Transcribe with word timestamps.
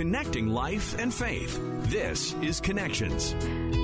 Connecting 0.00 0.48
life 0.48 0.98
and 0.98 1.12
faith. 1.12 1.60
This 1.90 2.32
is 2.40 2.58
Connections. 2.58 3.34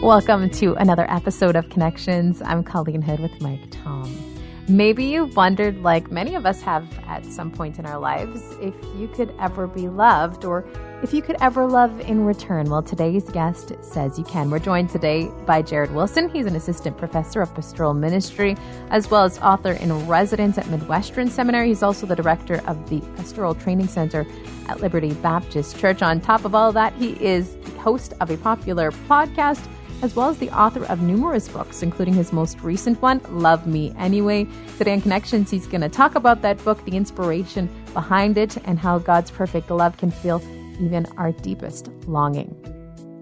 Welcome 0.03 0.49
to 0.49 0.73
another 0.77 1.04
episode 1.11 1.57
of 1.57 1.69
Connections. 1.69 2.41
I'm 2.41 2.65
Colleen 2.65 3.03
Hood 3.03 3.21
with 3.21 3.39
Mike 3.42 3.71
Tom. 3.71 4.26
Maybe 4.69 5.05
you've 5.05 5.37
wondered, 5.37 5.83
like 5.83 6.11
many 6.11 6.35
of 6.35 6.45
us 6.45 6.61
have 6.63 6.85
at 7.07 7.25
some 7.25 7.53
point 7.53 7.79
in 7.79 7.87
our 7.87 8.01
lives, 8.01 8.43
if 8.61 8.75
you 8.96 9.07
could 9.07 9.33
ever 9.39 9.69
be 9.69 9.89
loved 9.89 10.45
or 10.45 10.65
if 11.05 11.15
you 11.15 11.23
could 11.23 11.37
ever 11.41 11.67
love 11.67 12.00
in 12.00 12.25
return. 12.25 12.68
Well, 12.68 12.82
today's 12.82 13.23
guest 13.31 13.73
says 13.81 14.18
you 14.18 14.25
can. 14.25 14.50
We're 14.50 14.59
joined 14.59 14.91
today 14.91 15.31
by 15.46 15.63
Jared 15.63 15.93
Wilson. 15.93 16.29
He's 16.31 16.46
an 16.46 16.57
assistant 16.57 16.99
professor 16.99 17.41
of 17.43 17.55
pastoral 17.55 17.95
ministry, 17.95 18.57
as 18.91 19.09
well 19.09 19.23
as 19.23 19.39
author 19.39 19.73
in 19.73 20.09
residence 20.09 20.59
at 20.59 20.69
Midwestern 20.69 21.29
Seminary. 21.30 21.69
He's 21.69 21.85
also 21.85 22.05
the 22.05 22.17
director 22.17 22.61
of 22.67 22.91
the 22.91 23.01
Pastoral 23.14 23.55
Training 23.55 23.87
Center 23.87 24.27
at 24.69 24.80
Liberty 24.80 25.14
Baptist 25.14 25.79
Church. 25.79 26.03
On 26.03 26.21
top 26.21 26.45
of 26.45 26.57
all 26.57 26.73
that, 26.73 26.93
he 26.95 27.12
is 27.25 27.55
the 27.55 27.71
host 27.79 28.14
of 28.21 28.31
a 28.31 28.37
popular 28.39 28.90
podcast 28.90 29.64
as 30.03 30.14
well 30.14 30.29
as 30.29 30.39
the 30.39 30.50
author 30.50 30.85
of 30.86 31.00
numerous 31.00 31.49
books, 31.49 31.82
including 31.82 32.14
his 32.14 32.33
most 32.33 32.61
recent 32.61 33.00
one, 33.00 33.20
Love 33.31 33.67
Me 33.67 33.95
Anyway. 33.98 34.47
Today 34.78 34.95
on 34.95 35.00
Connections, 35.00 35.50
he's 35.50 35.67
going 35.67 35.81
to 35.81 35.89
talk 35.89 36.14
about 36.14 36.42
that 36.42 36.62
book, 36.64 36.84
the 36.84 36.97
inspiration 36.97 37.69
behind 37.92 38.39
it, 38.39 38.56
and 38.64 38.78
how 38.78 38.98
God's 38.98 39.31
perfect 39.31 39.70
love 39.70 39.97
can 39.97 40.11
fill 40.11 40.42
even 40.81 41.06
our 41.17 41.33
deepest 41.33 41.89
longing. 42.06 42.55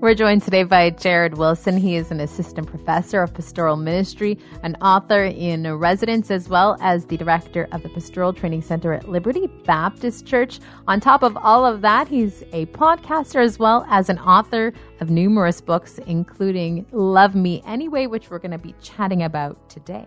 We're 0.04 0.14
joined 0.14 0.42
today 0.42 0.64
by 0.64 0.90
Jared 0.90 1.38
Wilson. 1.38 1.78
He 1.78 1.96
is 1.96 2.10
an 2.10 2.20
assistant 2.20 2.66
professor 2.66 3.22
of 3.22 3.32
pastoral 3.32 3.76
ministry, 3.76 4.38
an 4.62 4.76
author 4.82 5.24
in 5.24 5.78
residence, 5.78 6.30
as 6.30 6.46
well 6.46 6.76
as 6.82 7.06
the 7.06 7.16
director 7.16 7.66
of 7.72 7.82
the 7.82 7.88
Pastoral 7.88 8.34
Training 8.34 8.60
Center 8.60 8.92
at 8.92 9.08
Liberty 9.08 9.46
Baptist 9.64 10.26
Church. 10.26 10.60
On 10.88 11.00
top 11.00 11.22
of 11.22 11.38
all 11.38 11.64
of 11.64 11.80
that, 11.80 12.06
he's 12.06 12.42
a 12.52 12.66
podcaster 12.66 13.42
as 13.42 13.58
well 13.58 13.86
as 13.88 14.10
an 14.10 14.18
author 14.18 14.74
of 15.00 15.08
numerous 15.08 15.62
books, 15.62 15.96
including 16.06 16.84
Love 16.92 17.34
Me 17.34 17.62
Anyway, 17.66 18.06
which 18.06 18.28
we're 18.28 18.38
going 18.38 18.50
to 18.50 18.58
be 18.58 18.74
chatting 18.82 19.22
about 19.22 19.70
today. 19.70 20.06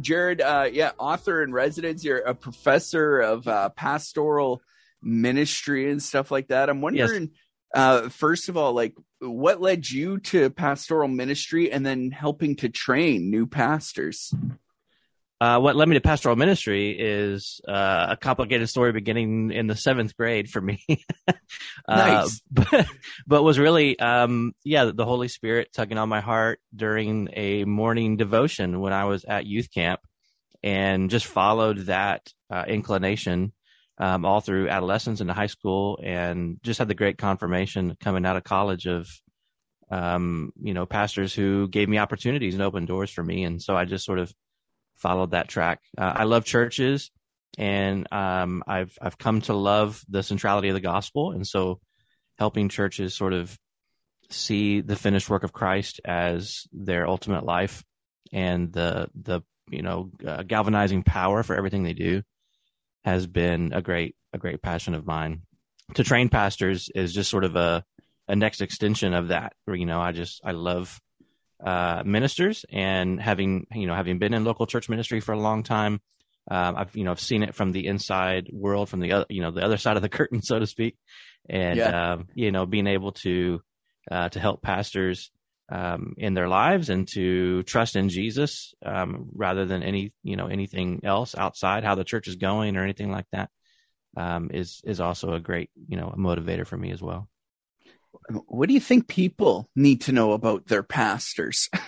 Jared, 0.00 0.40
uh, 0.40 0.70
yeah, 0.72 0.92
author 0.96 1.42
in 1.42 1.52
residence. 1.52 2.02
You're 2.02 2.20
a 2.20 2.34
professor 2.34 3.20
of 3.20 3.46
uh, 3.46 3.68
pastoral 3.68 4.62
ministry 5.02 5.90
and 5.90 6.02
stuff 6.02 6.30
like 6.30 6.48
that. 6.48 6.70
I'm 6.70 6.80
wondering, 6.80 7.24
yes. 7.24 7.30
Uh, 7.74 8.08
first 8.08 8.48
of 8.48 8.56
all, 8.56 8.72
like 8.72 8.94
what 9.20 9.60
led 9.60 9.88
you 9.88 10.18
to 10.18 10.50
pastoral 10.50 11.08
ministry 11.08 11.70
and 11.70 11.84
then 11.84 12.10
helping 12.10 12.56
to 12.56 12.68
train 12.68 13.30
new 13.30 13.46
pastors? 13.46 14.32
Uh, 15.40 15.58
what 15.58 15.76
led 15.76 15.88
me 15.88 15.94
to 15.94 16.00
pastoral 16.00 16.36
ministry 16.36 16.96
is 16.98 17.60
uh, 17.68 18.06
a 18.10 18.16
complicated 18.16 18.68
story 18.68 18.92
beginning 18.92 19.50
in 19.50 19.66
the 19.66 19.76
seventh 19.76 20.16
grade 20.16 20.48
for 20.48 20.60
me. 20.60 20.82
uh, 21.28 21.34
nice. 21.88 22.40
But, 22.50 22.86
but, 23.26 23.42
was 23.42 23.58
really, 23.58 23.98
um, 23.98 24.52
yeah, 24.64 24.90
the 24.94 25.04
Holy 25.04 25.28
Spirit 25.28 25.70
tugging 25.72 25.98
on 25.98 26.08
my 26.08 26.20
heart 26.20 26.60
during 26.74 27.28
a 27.32 27.64
morning 27.64 28.16
devotion 28.16 28.80
when 28.80 28.92
I 28.92 29.06
was 29.06 29.24
at 29.24 29.44
youth 29.44 29.70
camp 29.70 30.00
and 30.62 31.10
just 31.10 31.26
followed 31.26 31.78
that 31.86 32.32
uh, 32.48 32.64
inclination 32.66 33.52
um, 33.98 34.24
all 34.24 34.40
through 34.40 34.68
adolescence 34.68 35.20
into 35.20 35.32
high 35.32 35.46
school, 35.46 35.98
and 36.02 36.58
just 36.62 36.78
had 36.78 36.88
the 36.88 36.94
great 36.94 37.18
confirmation 37.18 37.96
coming 38.00 38.26
out 38.26 38.36
of 38.36 38.44
college 38.44 38.86
of, 38.86 39.08
um, 39.90 40.52
you 40.60 40.74
know, 40.74 40.86
pastors 40.86 41.34
who 41.34 41.68
gave 41.68 41.88
me 41.88 41.98
opportunities 41.98 42.54
and 42.54 42.62
opened 42.62 42.88
doors 42.88 43.10
for 43.10 43.22
me, 43.22 43.44
and 43.44 43.62
so 43.62 43.76
I 43.76 43.84
just 43.84 44.04
sort 44.04 44.18
of 44.18 44.32
followed 44.96 45.32
that 45.32 45.48
track. 45.48 45.80
Uh, 45.96 46.12
I 46.16 46.24
love 46.24 46.44
churches, 46.44 47.10
and 47.56 48.12
um, 48.12 48.64
I've 48.66 48.96
I've 49.00 49.18
come 49.18 49.40
to 49.42 49.54
love 49.54 50.02
the 50.08 50.22
centrality 50.22 50.68
of 50.68 50.74
the 50.74 50.80
gospel, 50.80 51.32
and 51.32 51.46
so 51.46 51.80
helping 52.38 52.68
churches 52.68 53.14
sort 53.14 53.32
of 53.32 53.56
see 54.30 54.80
the 54.80 54.96
finished 54.96 55.30
work 55.30 55.44
of 55.44 55.52
Christ 55.52 56.00
as 56.04 56.66
their 56.72 57.06
ultimate 57.06 57.44
life 57.44 57.84
and 58.32 58.72
the 58.72 59.08
the 59.14 59.42
you 59.68 59.82
know 59.82 60.10
uh, 60.26 60.42
galvanizing 60.42 61.02
power 61.02 61.42
for 61.42 61.56
everything 61.56 61.82
they 61.82 61.92
do 61.92 62.22
has 63.04 63.26
been 63.26 63.72
a 63.72 63.82
great 63.82 64.16
a 64.32 64.38
great 64.38 64.62
passion 64.62 64.94
of 64.94 65.06
mine. 65.06 65.42
To 65.94 66.04
train 66.04 66.28
pastors 66.28 66.88
is 66.94 67.12
just 67.12 67.30
sort 67.30 67.44
of 67.44 67.56
a 67.56 67.84
a 68.28 68.36
next 68.36 68.60
extension 68.60 69.14
of 69.14 69.28
that. 69.28 69.54
You 69.66 69.86
know, 69.86 70.00
I 70.00 70.12
just 70.12 70.40
I 70.44 70.52
love 70.52 71.00
uh, 71.64 72.02
ministers 72.04 72.64
and 72.70 73.20
having 73.20 73.66
you 73.72 73.86
know 73.86 73.94
having 73.94 74.18
been 74.18 74.34
in 74.34 74.44
local 74.44 74.66
church 74.66 74.88
ministry 74.88 75.20
for 75.20 75.32
a 75.32 75.38
long 75.38 75.62
time. 75.62 76.00
Um, 76.50 76.76
I've 76.76 76.96
you 76.96 77.04
know 77.04 77.10
I've 77.10 77.20
seen 77.20 77.42
it 77.42 77.54
from 77.54 77.72
the 77.72 77.86
inside 77.86 78.48
world, 78.52 78.88
from 78.88 79.00
the 79.00 79.12
other 79.12 79.26
you 79.28 79.42
know 79.42 79.50
the 79.50 79.64
other 79.64 79.76
side 79.76 79.96
of 79.96 80.02
the 80.02 80.08
curtain, 80.18 80.42
so 80.42 80.58
to 80.58 80.66
speak, 80.66 80.96
and 81.48 81.78
yeah. 81.78 82.12
um, 82.12 82.28
you 82.34 82.52
know 82.52 82.66
being 82.66 82.86
able 82.86 83.12
to 83.12 83.62
uh, 84.10 84.28
to 84.30 84.40
help 84.40 84.62
pastors 84.62 85.30
um, 85.70 86.14
in 86.18 86.34
their 86.34 86.48
lives 86.48 86.90
and 86.90 87.08
to 87.08 87.62
trust 87.64 87.96
in 87.96 88.08
Jesus 88.08 88.74
um, 88.84 89.28
rather 89.34 89.64
than 89.64 89.82
any 89.82 90.12
you 90.22 90.36
know 90.36 90.46
anything 90.46 91.00
else 91.04 91.34
outside 91.36 91.84
how 91.84 91.94
the 91.94 92.04
church 92.04 92.28
is 92.28 92.36
going 92.36 92.76
or 92.76 92.82
anything 92.82 93.10
like 93.10 93.26
that 93.32 93.50
um, 94.16 94.50
is 94.52 94.80
is 94.84 95.00
also 95.00 95.34
a 95.34 95.40
great 95.40 95.70
you 95.88 95.96
know 95.96 96.08
a 96.08 96.18
motivator 96.18 96.66
for 96.66 96.76
me 96.76 96.90
as 96.90 97.02
well. 97.02 97.28
What 98.46 98.68
do 98.68 98.74
you 98.74 98.80
think 98.80 99.08
people 99.08 99.68
need 99.74 100.02
to 100.02 100.12
know 100.12 100.32
about 100.32 100.66
their 100.66 100.82
pastors? 100.82 101.68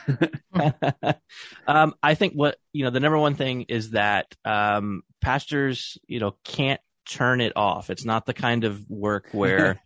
Um, 1.67 1.95
I 2.03 2.15
think 2.15 2.33
what 2.33 2.57
you 2.73 2.85
know 2.85 2.91
the 2.91 3.01
number 3.01 3.19
one 3.19 3.35
thing 3.35 3.67
is 3.69 3.91
that 3.91 4.35
um, 4.45 5.03
pastors 5.21 5.99
you 6.07 6.19
know 6.19 6.37
can't 6.45 6.81
turn 7.07 7.41
it 7.41 7.53
off. 7.57 7.91
It's 7.91 8.05
not 8.05 8.27
the 8.27 8.35
kind 8.35 8.65
of 8.65 8.89
work 8.89 9.29
where 9.33 9.83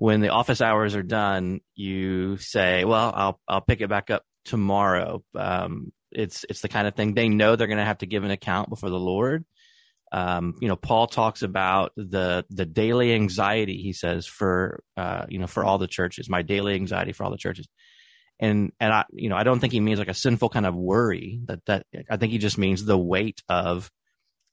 when 0.00 0.22
the 0.22 0.30
office 0.30 0.62
hours 0.62 0.94
are 0.94 1.02
done, 1.02 1.60
you 1.74 2.38
say, 2.38 2.86
"Well, 2.86 3.12
I'll 3.14 3.40
I'll 3.46 3.60
pick 3.60 3.82
it 3.82 3.90
back 3.90 4.08
up 4.08 4.24
tomorrow." 4.46 5.22
Um, 5.34 5.92
it's 6.10 6.46
it's 6.48 6.62
the 6.62 6.70
kind 6.70 6.88
of 6.88 6.94
thing 6.94 7.12
they 7.12 7.28
know 7.28 7.54
they're 7.54 7.66
going 7.66 7.76
to 7.76 7.84
have 7.84 7.98
to 7.98 8.06
give 8.06 8.24
an 8.24 8.30
account 8.30 8.70
before 8.70 8.88
the 8.88 8.98
Lord. 8.98 9.44
Um, 10.10 10.54
you 10.58 10.68
know, 10.68 10.76
Paul 10.76 11.06
talks 11.06 11.42
about 11.42 11.92
the 11.96 12.46
the 12.48 12.64
daily 12.64 13.12
anxiety 13.12 13.76
he 13.76 13.92
says 13.92 14.26
for 14.26 14.82
uh, 14.96 15.26
you 15.28 15.38
know 15.38 15.46
for 15.46 15.66
all 15.66 15.76
the 15.76 15.86
churches, 15.86 16.30
my 16.30 16.40
daily 16.40 16.76
anxiety 16.76 17.12
for 17.12 17.24
all 17.24 17.30
the 17.30 17.36
churches, 17.36 17.68
and 18.38 18.72
and 18.80 18.94
I 18.94 19.04
you 19.12 19.28
know 19.28 19.36
I 19.36 19.42
don't 19.42 19.60
think 19.60 19.74
he 19.74 19.80
means 19.80 19.98
like 19.98 20.08
a 20.08 20.14
sinful 20.14 20.48
kind 20.48 20.64
of 20.64 20.74
worry 20.74 21.42
that 21.44 21.62
that 21.66 21.84
I 22.08 22.16
think 22.16 22.32
he 22.32 22.38
just 22.38 22.56
means 22.56 22.86
the 22.86 22.96
weight 22.96 23.42
of 23.50 23.90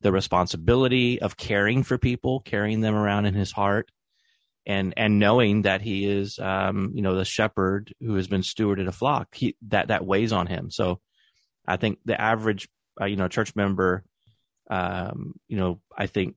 the 0.02 0.12
responsibility 0.12 1.22
of 1.22 1.38
caring 1.38 1.84
for 1.84 1.98
people, 1.98 2.42
carrying 2.42 2.82
them 2.82 2.96
around 2.96 3.28
in 3.28 3.34
his 3.34 3.54
heart, 3.54 3.90
and 4.68 4.94
and 4.98 5.18
knowing 5.18 5.64
that 5.64 5.82
he 5.82 6.06
is 6.06 6.38
um, 6.38 6.92
you 6.94 7.02
know 7.02 7.16
the 7.16 7.26
shepherd 7.26 7.94
who 8.02 8.16
has 8.16 8.28
been 8.28 8.42
stewarded 8.42 8.88
a 8.88 8.92
flock 8.92 9.34
he, 9.34 9.56
that 9.70 9.88
that 9.88 10.06
weighs 10.06 10.32
on 10.32 10.46
him. 10.46 10.70
So 10.70 11.00
i 11.66 11.78
think 11.78 12.00
the 12.06 12.20
average 12.20 12.70
uh, 13.02 13.06
you 13.06 13.16
know 13.16 13.28
church 13.28 13.56
member 13.56 14.04
um, 14.70 15.34
you 15.48 15.58
know 15.58 15.80
i 15.98 16.06
think 16.06 16.36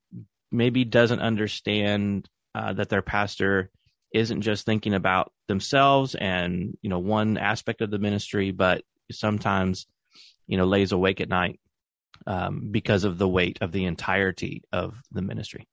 maybe 0.50 0.84
doesn't 0.84 1.20
understand 1.20 2.28
uh, 2.54 2.72
that 2.72 2.88
their 2.88 3.02
pastor 3.02 3.70
isn't 4.12 4.42
just 4.42 4.66
thinking 4.66 4.94
about 4.94 5.32
themselves 5.46 6.14
and 6.14 6.76
you 6.82 6.90
know 6.90 6.98
one 6.98 7.36
aspect 7.36 7.80
of 7.80 7.90
the 7.90 7.98
ministry 7.98 8.50
but 8.50 8.82
sometimes 9.12 9.86
you 10.46 10.56
know 10.56 10.64
lays 10.64 10.92
awake 10.92 11.20
at 11.20 11.28
night 11.28 11.60
um, 12.26 12.68
because 12.70 13.04
of 13.04 13.18
the 13.18 13.28
weight 13.28 13.58
of 13.60 13.72
the 13.72 13.84
entirety 13.84 14.62
of 14.72 15.00
the 15.10 15.22
ministry. 15.22 15.66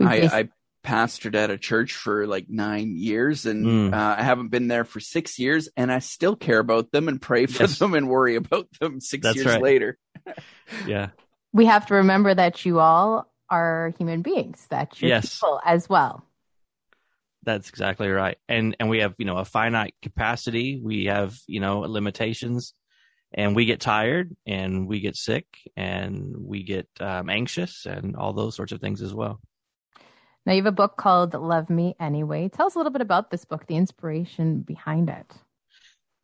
I, 0.00 0.20
I 0.22 0.48
pastored 0.82 1.34
at 1.34 1.50
a 1.50 1.58
church 1.58 1.92
for 1.92 2.26
like 2.26 2.46
nine 2.48 2.96
years 2.96 3.46
and 3.46 3.66
mm. 3.66 3.94
uh, 3.94 4.16
I 4.18 4.22
haven't 4.22 4.48
been 4.48 4.68
there 4.68 4.84
for 4.84 5.00
six 5.00 5.38
years 5.38 5.68
and 5.76 5.92
I 5.92 5.98
still 5.98 6.36
care 6.36 6.58
about 6.58 6.90
them 6.90 7.08
and 7.08 7.20
pray 7.20 7.46
for 7.46 7.64
yes. 7.64 7.78
them 7.78 7.94
and 7.94 8.08
worry 8.08 8.36
about 8.36 8.68
them 8.80 9.00
six 9.00 9.22
That's 9.22 9.36
years 9.36 9.46
right. 9.46 9.62
later. 9.62 9.98
yeah. 10.86 11.08
We 11.52 11.66
have 11.66 11.86
to 11.86 11.94
remember 11.94 12.34
that 12.34 12.64
you 12.64 12.80
all 12.80 13.30
are 13.50 13.92
human 13.98 14.22
beings, 14.22 14.66
that 14.70 15.00
you're 15.00 15.10
yes. 15.10 15.38
people 15.38 15.60
as 15.64 15.88
well. 15.88 16.24
That's 17.42 17.68
exactly 17.68 18.08
right. 18.08 18.38
And 18.48 18.76
and 18.78 18.90
we 18.90 19.00
have, 19.00 19.14
you 19.18 19.24
know, 19.24 19.38
a 19.38 19.44
finite 19.44 19.94
capacity. 20.02 20.80
We 20.82 21.06
have, 21.06 21.36
you 21.46 21.60
know, 21.60 21.80
limitations 21.80 22.74
and 23.32 23.56
we 23.56 23.64
get 23.64 23.80
tired 23.80 24.36
and 24.46 24.86
we 24.86 25.00
get 25.00 25.16
sick 25.16 25.46
and 25.76 26.34
we 26.36 26.62
get 26.62 26.88
um, 27.00 27.30
anxious 27.30 27.86
and 27.86 28.16
all 28.16 28.32
those 28.32 28.56
sorts 28.56 28.72
of 28.72 28.80
things 28.80 29.02
as 29.02 29.14
well. 29.14 29.40
Now, 30.46 30.54
you 30.54 30.62
have 30.62 30.72
a 30.72 30.72
book 30.72 30.96
called 30.96 31.34
Love 31.34 31.68
Me 31.68 31.94
Anyway. 32.00 32.48
Tell 32.48 32.66
us 32.66 32.74
a 32.74 32.78
little 32.78 32.92
bit 32.92 33.02
about 33.02 33.30
this 33.30 33.44
book, 33.44 33.66
the 33.66 33.76
inspiration 33.76 34.60
behind 34.60 35.10
it. 35.10 35.32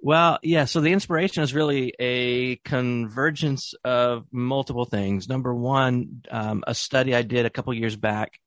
Well, 0.01 0.39
yeah. 0.43 0.67
So 0.67 0.81
the 0.81 0.93
inspiration 0.93 1.43
is 1.43 1.55
really 1.55 1.93
a 1.99 2.57
convergence 2.57 3.75
of 3.85 4.27
multiple 4.31 4.85
things. 4.85 5.29
Number 5.29 5.55
one, 5.55 6.23
um, 6.31 6.65
a 6.67 6.75
study 6.75 7.15
I 7.15 7.23
did 7.23 7.47
a 7.47 7.51
couple 7.51 7.75
years 7.75 7.97
back 7.97 8.39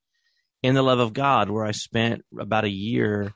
in 0.62 0.76
the 0.76 0.84
love 0.84 1.00
of 1.00 1.14
God, 1.14 1.50
where 1.50 1.66
I 1.66 1.72
spent 1.72 2.24
about 2.38 2.66
a 2.66 2.70
year. 2.70 3.34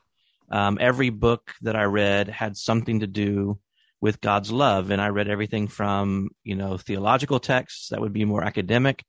Um, 0.50 0.78
every 0.80 1.10
book 1.10 1.52
that 1.62 1.74
I 1.74 1.84
read 1.84 2.28
had 2.28 2.56
something 2.56 3.00
to 3.00 3.06
do 3.06 3.58
with 4.00 4.20
God's 4.20 4.52
love, 4.52 4.90
and 4.90 5.00
I 5.00 5.08
read 5.08 5.28
everything 5.28 5.66
from 5.66 6.30
you 6.44 6.54
know 6.54 6.76
theological 6.76 7.40
texts 7.40 7.88
that 7.88 8.00
would 8.00 8.12
be 8.12 8.24
more 8.24 8.44
academic 8.44 9.04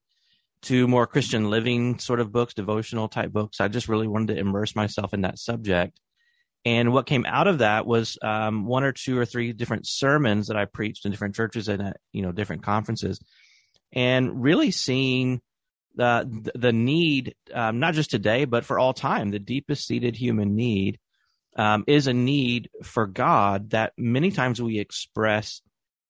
to 0.65 0.87
more 0.87 1.07
Christian 1.07 1.49
living 1.49 1.99
sort 1.99 2.19
of 2.19 2.31
books, 2.31 2.53
devotional 2.53 3.07
type 3.07 3.31
books. 3.31 3.61
I 3.61 3.67
just 3.67 3.87
really 3.87 4.07
wanted 4.07 4.33
to 4.33 4.39
immerse 4.39 4.75
myself 4.75 5.13
in 5.13 5.21
that 5.21 5.39
subject. 5.39 5.99
And 6.65 6.91
what 6.91 7.05
came 7.05 7.25
out 7.27 7.47
of 7.47 7.59
that 7.59 7.85
was 7.85 8.17
um, 8.23 8.65
one 8.65 8.83
or 8.83 8.91
two 8.91 9.17
or 9.17 9.25
three 9.25 9.53
different 9.53 9.87
sermons 9.87 10.47
that 10.47 10.57
I 10.57 10.65
preached 10.65 11.05
in 11.05 11.11
different 11.11 11.35
churches 11.35 11.67
and 11.67 11.81
at 11.81 11.97
you 12.11 12.23
know 12.23 12.31
different 12.31 12.63
conferences, 12.63 13.19
and 13.93 14.41
really 14.41 14.71
seeing 14.71 15.41
the 15.93 16.51
the 16.55 16.73
need, 16.73 17.35
um, 17.53 17.79
not 17.79 17.93
just 17.93 18.09
today 18.09 18.45
but 18.45 18.65
for 18.65 18.79
all 18.79 18.93
time, 18.93 19.29
the 19.29 19.39
deepest 19.39 19.85
seated 19.85 20.15
human 20.15 20.55
need 20.55 20.97
um, 21.55 21.83
is 21.85 22.07
a 22.07 22.13
need 22.13 22.69
for 22.83 23.05
God 23.05 23.69
that 23.69 23.93
many 23.95 24.31
times 24.31 24.59
we 24.59 24.79
express 24.79 25.61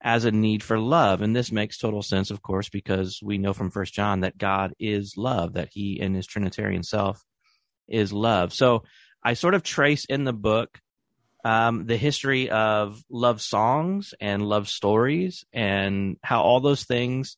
as 0.06 0.24
a 0.24 0.32
need 0.32 0.62
for 0.62 0.78
love, 0.78 1.24
and 1.24 1.36
this 1.36 1.52
makes 1.52 1.80
total 1.80 2.04
sense, 2.04 2.30
of 2.30 2.44
course, 2.44 2.70
because 2.70 3.20
we 3.24 3.40
know 3.40 3.54
from 3.54 3.72
First 3.72 3.92
John 3.92 4.20
that 4.20 4.38
God 4.38 4.74
is 4.80 5.16
love, 5.18 5.54
that 5.54 5.70
He 5.72 6.00
in 6.00 6.14
His 6.14 6.28
Trinitarian 6.28 6.84
self 6.84 7.20
is 7.88 8.14
love. 8.14 8.54
So 8.54 8.84
I 9.24 9.34
sort 9.34 9.56
of 9.56 9.64
trace 9.64 10.06
in 10.06 10.24
the 10.24 10.32
book 10.32 10.80
um, 11.44 11.86
the 11.88 11.98
history 11.98 12.50
of 12.52 13.02
love 13.10 13.42
songs 13.42 14.14
and 14.20 14.44
love 14.44 14.68
stories 14.68 15.44
and 15.52 16.18
how 16.24 16.42
all 16.42 16.60
those 16.60 16.84
things 16.86 17.38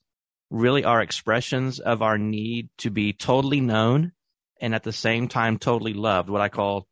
really 0.50 0.84
are 0.84 1.02
expressions 1.02 1.80
of 1.80 2.02
our 2.02 2.18
need 2.18 2.70
to 2.80 2.90
be 2.90 3.14
totally 3.14 3.62
known 3.62 4.12
and 4.62 4.76
at 4.76 4.84
the 4.84 4.94
same 4.94 5.28
time 5.28 5.58
totally 5.58 5.94
loved 5.94 6.30
what 6.30 6.40
i 6.40 6.48
call 6.48 6.88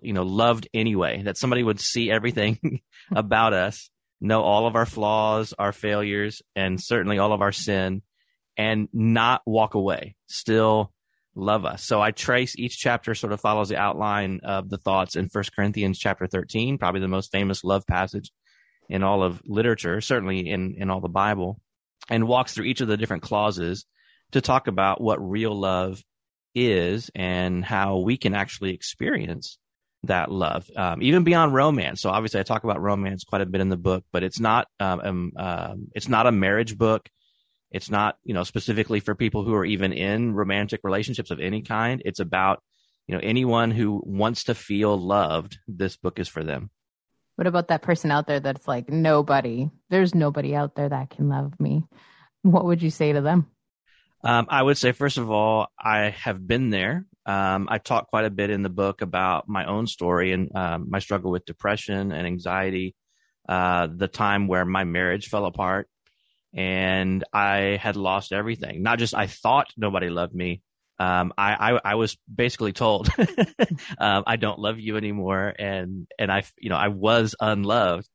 you 0.00 0.14
know 0.14 0.22
loved 0.22 0.66
anyway 0.72 1.20
that 1.22 1.36
somebody 1.36 1.62
would 1.62 1.78
see 1.78 2.10
everything 2.10 2.80
about 3.14 3.52
us 3.52 3.90
know 4.24 4.42
all 4.42 4.66
of 4.66 4.74
our 4.74 4.86
flaws 4.86 5.54
our 5.58 5.72
failures 5.72 6.42
and 6.56 6.82
certainly 6.82 7.18
all 7.18 7.32
of 7.32 7.42
our 7.42 7.52
sin 7.52 8.02
and 8.56 8.88
not 8.92 9.42
walk 9.46 9.74
away 9.74 10.16
still 10.26 10.92
love 11.34 11.64
us. 11.64 11.84
So 11.84 12.00
I 12.00 12.12
trace 12.12 12.56
each 12.56 12.78
chapter 12.78 13.14
sort 13.14 13.32
of 13.32 13.40
follows 13.40 13.68
the 13.68 13.76
outline 13.76 14.40
of 14.44 14.68
the 14.68 14.78
thoughts 14.78 15.16
in 15.16 15.28
First 15.28 15.54
Corinthians 15.54 15.98
chapter 15.98 16.26
13, 16.26 16.78
probably 16.78 17.00
the 17.00 17.08
most 17.08 17.32
famous 17.32 17.64
love 17.64 17.86
passage 17.86 18.30
in 18.88 19.02
all 19.02 19.22
of 19.22 19.42
literature, 19.44 20.00
certainly 20.00 20.48
in, 20.48 20.76
in 20.78 20.90
all 20.90 21.00
the 21.00 21.08
Bible, 21.08 21.60
and 22.08 22.28
walks 22.28 22.54
through 22.54 22.66
each 22.66 22.80
of 22.80 22.88
the 22.88 22.96
different 22.96 23.22
clauses 23.22 23.84
to 24.32 24.40
talk 24.40 24.68
about 24.68 25.00
what 25.00 25.18
real 25.20 25.58
love 25.58 26.02
is 26.54 27.10
and 27.14 27.64
how 27.64 27.98
we 27.98 28.16
can 28.16 28.34
actually 28.34 28.72
experience 28.72 29.58
that 30.06 30.30
love, 30.30 30.68
um, 30.76 31.02
even 31.02 31.24
beyond 31.24 31.54
romance. 31.54 32.00
So 32.00 32.10
obviously, 32.10 32.40
I 32.40 32.42
talk 32.44 32.64
about 32.64 32.80
romance 32.80 33.24
quite 33.24 33.42
a 33.42 33.46
bit 33.46 33.60
in 33.60 33.68
the 33.68 33.76
book, 33.76 34.04
but 34.12 34.22
it's 34.22 34.40
not 34.40 34.68
um, 34.80 35.00
um, 35.04 35.32
um 35.36 35.88
it's 35.94 36.08
not 36.08 36.26
a 36.26 36.32
marriage 36.32 36.76
book. 36.78 37.08
It's 37.70 37.90
not, 37.90 38.16
you 38.22 38.34
know, 38.34 38.44
specifically 38.44 39.00
for 39.00 39.16
people 39.16 39.42
who 39.42 39.54
are 39.54 39.64
even 39.64 39.92
in 39.92 40.32
romantic 40.32 40.80
relationships 40.84 41.32
of 41.32 41.40
any 41.40 41.62
kind. 41.62 42.02
It's 42.04 42.20
about, 42.20 42.62
you 43.08 43.14
know, 43.14 43.20
anyone 43.20 43.72
who 43.72 44.00
wants 44.06 44.44
to 44.44 44.54
feel 44.54 44.96
loved. 44.96 45.58
This 45.66 45.96
book 45.96 46.20
is 46.20 46.28
for 46.28 46.44
them. 46.44 46.70
What 47.34 47.48
about 47.48 47.68
that 47.68 47.82
person 47.82 48.12
out 48.12 48.28
there 48.28 48.38
that's 48.38 48.68
like, 48.68 48.88
nobody, 48.88 49.70
there's 49.90 50.14
nobody 50.14 50.54
out 50.54 50.76
there 50.76 50.88
that 50.88 51.10
can 51.10 51.28
love 51.28 51.58
me? 51.58 51.82
What 52.42 52.64
would 52.64 52.80
you 52.80 52.90
say 52.90 53.12
to 53.12 53.20
them? 53.20 53.48
Um, 54.22 54.46
I 54.48 54.62
would 54.62 54.78
say, 54.78 54.92
first 54.92 55.18
of 55.18 55.28
all, 55.30 55.66
I 55.76 56.10
have 56.10 56.46
been 56.46 56.70
there. 56.70 57.06
Um, 57.26 57.68
I 57.70 57.78
talk 57.78 58.08
quite 58.08 58.26
a 58.26 58.30
bit 58.30 58.50
in 58.50 58.62
the 58.62 58.68
book 58.68 59.00
about 59.00 59.48
my 59.48 59.64
own 59.64 59.86
story 59.86 60.32
and 60.32 60.54
um, 60.54 60.90
my 60.90 60.98
struggle 60.98 61.30
with 61.30 61.46
depression 61.46 62.12
and 62.12 62.26
anxiety, 62.26 62.94
uh, 63.48 63.88
the 63.94 64.08
time 64.08 64.46
where 64.46 64.64
my 64.64 64.84
marriage 64.84 65.28
fell 65.28 65.46
apart, 65.46 65.88
and 66.52 67.24
I 67.32 67.78
had 67.80 67.96
lost 67.96 68.32
everything. 68.32 68.82
Not 68.82 68.98
just 68.98 69.14
I 69.14 69.26
thought 69.26 69.68
nobody 69.76 70.10
loved 70.10 70.34
me. 70.34 70.62
Um, 70.98 71.32
I, 71.36 71.72
I, 71.72 71.80
I 71.84 71.94
was 71.96 72.16
basically 72.32 72.72
told, 72.72 73.08
um, 73.98 74.24
I 74.26 74.36
don't 74.36 74.60
love 74.60 74.78
you 74.78 74.96
anymore. 74.96 75.52
And, 75.58 76.06
and 76.18 76.30
I, 76.30 76.44
you 76.58 76.70
know, 76.70 76.76
I 76.76 76.88
was 76.88 77.34
unloved. 77.40 78.08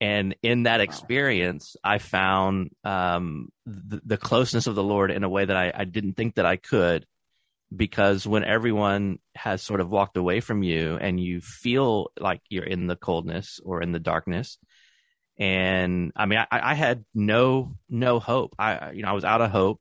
And 0.00 0.36
in 0.42 0.64
that 0.64 0.80
experience, 0.80 1.76
I 1.82 1.98
found, 1.98 2.70
um, 2.84 3.48
the, 3.66 4.00
the 4.04 4.16
closeness 4.16 4.66
of 4.66 4.74
the 4.74 4.82
Lord 4.82 5.10
in 5.10 5.24
a 5.24 5.28
way 5.28 5.44
that 5.44 5.56
I, 5.56 5.72
I 5.74 5.84
didn't 5.84 6.14
think 6.14 6.36
that 6.36 6.46
I 6.46 6.56
could 6.56 7.06
because 7.74 8.26
when 8.26 8.44
everyone 8.44 9.18
has 9.34 9.62
sort 9.62 9.80
of 9.80 9.90
walked 9.90 10.16
away 10.16 10.40
from 10.40 10.62
you 10.62 10.96
and 11.00 11.18
you 11.18 11.40
feel 11.40 12.12
like 12.18 12.40
you're 12.48 12.64
in 12.64 12.86
the 12.86 12.96
coldness 12.96 13.60
or 13.64 13.82
in 13.82 13.92
the 13.92 14.00
darkness, 14.00 14.58
and 15.38 16.12
I 16.14 16.26
mean, 16.26 16.38
I, 16.38 16.46
I 16.50 16.74
had 16.74 17.04
no 17.14 17.74
no 17.88 18.20
hope. 18.20 18.54
I 18.58 18.92
you 18.92 19.02
know 19.02 19.08
I 19.08 19.12
was 19.12 19.24
out 19.24 19.40
of 19.40 19.50
hope, 19.50 19.80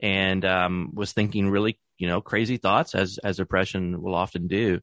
and 0.00 0.44
um, 0.44 0.90
was 0.94 1.12
thinking 1.12 1.48
really 1.48 1.78
you 1.98 2.06
know 2.06 2.20
crazy 2.20 2.56
thoughts 2.56 2.94
as 2.94 3.18
as 3.22 3.38
depression 3.38 4.00
will 4.02 4.14
often 4.14 4.46
do. 4.46 4.80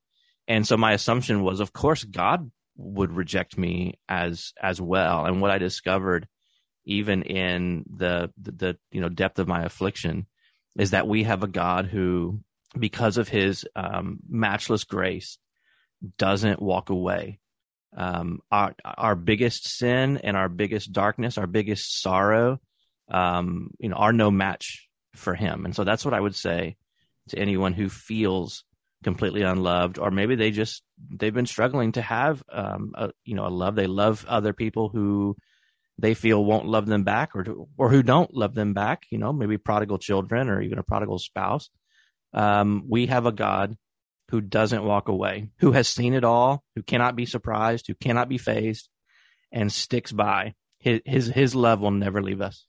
And 0.47 0.67
so 0.67 0.75
my 0.75 0.91
assumption 0.91 1.41
was, 1.41 1.59
of 1.61 1.71
course, 1.71 2.03
God 2.03 2.51
would 2.75 3.13
reject 3.13 3.57
me 3.57 3.99
as 4.09 4.53
as 4.61 4.81
well. 4.81 5.25
And 5.25 5.41
what 5.41 5.51
I 5.51 5.57
discovered, 5.57 6.27
even 6.85 7.23
in 7.23 7.85
the 7.95 8.31
the, 8.41 8.51
the 8.51 8.77
you 8.91 9.01
know 9.01 9.09
depth 9.09 9.39
of 9.39 9.47
my 9.47 9.63
affliction, 9.63 10.27
is 10.77 10.91
that 10.91 11.07
we 11.07 11.23
have 11.23 11.43
a 11.43 11.47
God 11.47 11.85
who, 11.85 12.39
because 12.77 13.17
of 13.17 13.27
His 13.27 13.65
um, 13.75 14.19
matchless 14.27 14.83
grace, 14.83 15.37
doesn't 16.17 16.61
walk 16.61 16.89
away 16.89 17.39
um, 17.95 18.39
our 18.51 18.75
our 18.83 19.15
biggest 19.15 19.67
sin 19.77 20.17
and 20.23 20.35
our 20.35 20.49
biggest 20.49 20.91
darkness, 20.91 21.37
our 21.37 21.47
biggest 21.47 22.01
sorrow, 22.01 22.59
um, 23.09 23.71
you 23.79 23.89
know, 23.89 23.95
are 23.95 24.13
no 24.13 24.31
match 24.31 24.87
for 25.15 25.35
Him. 25.35 25.65
And 25.65 25.75
so 25.75 25.83
that's 25.83 26.05
what 26.05 26.13
I 26.13 26.19
would 26.19 26.35
say 26.35 26.75
to 27.29 27.39
anyone 27.39 27.73
who 27.73 27.89
feels 27.89 28.63
completely 29.03 29.41
unloved, 29.41 29.99
or 29.99 30.11
maybe 30.11 30.35
they 30.35 30.51
just 30.51 30.83
they've 31.11 31.33
been 31.33 31.45
struggling 31.45 31.91
to 31.93 32.01
have 32.01 32.43
um, 32.51 32.93
a, 32.95 33.11
you 33.25 33.35
know 33.35 33.45
a 33.45 33.49
love. 33.49 33.75
They 33.75 33.87
love 33.87 34.25
other 34.27 34.53
people 34.53 34.89
who 34.89 35.35
they 35.97 36.13
feel 36.13 36.43
won't 36.43 36.67
love 36.67 36.85
them 36.85 37.03
back, 37.03 37.35
or 37.35 37.43
to, 37.43 37.67
or 37.77 37.89
who 37.89 38.03
don't 38.03 38.33
love 38.33 38.55
them 38.55 38.73
back. 38.73 39.03
You 39.09 39.17
know, 39.17 39.33
maybe 39.33 39.57
prodigal 39.57 39.99
children, 39.99 40.49
or 40.49 40.61
even 40.61 40.79
a 40.79 40.83
prodigal 40.83 41.19
spouse. 41.19 41.69
Um, 42.33 42.85
we 42.89 43.07
have 43.07 43.25
a 43.25 43.31
God 43.31 43.77
who 44.29 44.41
doesn't 44.41 44.83
walk 44.83 45.07
away, 45.09 45.49
who 45.59 45.73
has 45.73 45.87
seen 45.87 46.13
it 46.13 46.23
all, 46.23 46.63
who 46.75 46.81
cannot 46.81 47.15
be 47.15 47.25
surprised, 47.25 47.85
who 47.87 47.93
cannot 47.93 48.29
be 48.29 48.37
phased, 48.37 48.89
and 49.51 49.71
sticks 49.71 50.11
by. 50.11 50.55
His, 50.79 51.01
his, 51.05 51.27
his 51.27 51.55
love 51.55 51.79
will 51.79 51.91
never 51.91 52.21
leave 52.21 52.41
us. 52.41 52.65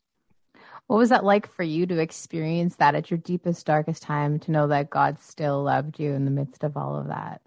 What 0.87 0.99
was 0.99 1.09
that 1.09 1.25
like 1.25 1.51
for 1.51 1.63
you 1.63 1.87
to 1.87 1.99
experience 1.99 2.77
that 2.77 2.95
at 2.95 3.11
your 3.11 3.17
deepest, 3.17 3.65
darkest 3.65 4.03
time, 4.03 4.39
to 4.41 4.51
know 4.51 4.69
that 4.69 4.91
God 4.91 5.19
still 5.21 5.63
loved 5.63 5.99
you 5.99 6.13
in 6.13 6.27
the 6.27 6.31
midst 6.31 6.63
of 6.63 6.77
all 6.77 6.97
of 6.97 7.09
that? 7.09 7.41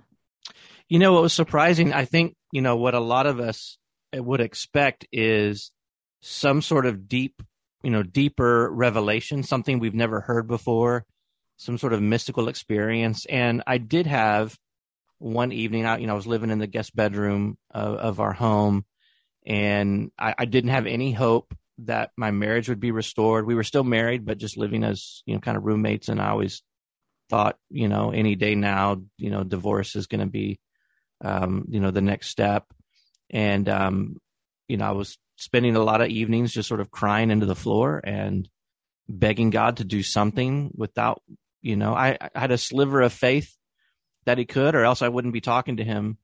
You 0.90 0.98
know, 0.98 1.14
what 1.14 1.22
was 1.22 1.34
surprising, 1.34 1.94
I 1.94 2.06
think, 2.06 2.36
you 2.52 2.62
know, 2.62 2.78
what 2.78 2.96
a 2.96 3.00
lot 3.00 3.28
of 3.28 3.40
us 3.40 3.78
would 4.24 4.42
expect 4.42 5.06
is 5.12 5.71
some 6.21 6.62
sort 6.62 6.86
of 6.86 7.07
deep, 7.07 7.42
you 7.83 7.92
know, 7.92 8.04
deeper 8.04 8.69
revelation, 8.71 9.44
something 9.44 9.80
we've 9.80 9.94
never 9.94 10.21
heard 10.21 10.47
before, 10.47 11.06
some 11.57 11.78
sort 11.78 11.94
of 11.94 12.02
mystical 12.02 12.47
experience. 12.47 13.26
And 13.26 13.64
I 13.68 13.78
did 13.78 14.07
have 14.07 14.57
one 15.19 15.52
evening 15.52 15.86
out, 15.86 16.02
you 16.02 16.07
know, 16.07 16.14
I 16.14 16.18
was 16.18 16.28
living 16.28 16.50
in 16.50 16.59
the 16.59 16.68
guest 16.68 16.95
bedroom 16.95 17.57
of, 17.71 17.95
of 17.95 18.19
our 18.19 18.33
home 18.33 18.86
and 19.47 20.12
I, 20.19 20.36
I, 20.38 20.45
didn't 20.45 20.71
have 20.71 20.86
any 20.88 21.14
hope 21.14 21.56
that 21.80 22.12
my 22.18 22.31
marriage 22.31 22.68
would 22.68 22.81
be 22.81 22.92
restored. 22.92 23.47
We 23.47 23.56
were 23.56 23.64
still 23.64 23.86
married, 23.86 24.26
but 24.26 24.38
just 24.38 24.57
living 24.57 24.83
as, 24.83 25.24
you 25.26 25.33
know, 25.33 25.40
kind 25.40 25.56
of 25.56 25.64
roommates. 25.64 26.09
And 26.09 26.19
I 26.19 26.30
always 26.30 26.62
thought, 27.30 27.57
you 27.69 27.88
know, 27.88 28.12
any 28.12 28.36
day 28.36 28.56
now, 28.56 29.02
you 29.18 29.30
know, 29.30 29.45
divorce 29.45 29.95
is 29.95 30.07
going 30.07 30.19
to 30.19 30.28
be, 30.28 30.59
um, 31.24 31.66
you 31.69 31.80
know, 31.80 31.92
the 31.92 32.02
next 32.02 32.28
step. 32.28 32.66
And, 33.30 33.68
um, 33.69 34.18
you 34.68 34.78
know, 34.78 34.86
I 34.86 34.92
was 34.92 35.18
spending 35.36 35.76
a 35.76 35.84
lot 35.84 36.02
of 36.02 36.10
evenings 36.10 36.54
just 36.54 36.69
sort 36.69 36.81
of 36.81 36.92
crying 36.92 37.31
into 37.31 37.46
the 37.46 37.56
floor 37.56 38.02
and 38.04 38.50
begging 39.10 39.50
God 39.50 39.78
to 39.78 39.84
do 39.84 40.04
something 40.04 40.72
without 40.76 41.22
you 41.62 41.76
know, 41.76 41.94
I, 41.94 42.18
I 42.34 42.40
had 42.40 42.52
a 42.52 42.57
sliver 42.57 43.02
of 43.02 43.14
faith 43.14 43.56
that 44.26 44.38
he 44.38 44.46
could, 44.46 44.76
or 44.76 44.84
else 44.84 45.02
I 45.02 45.10
wouldn't 45.10 45.34
be 45.34 45.42
talking 45.42 45.78
to 45.78 45.84
him. 45.84 46.18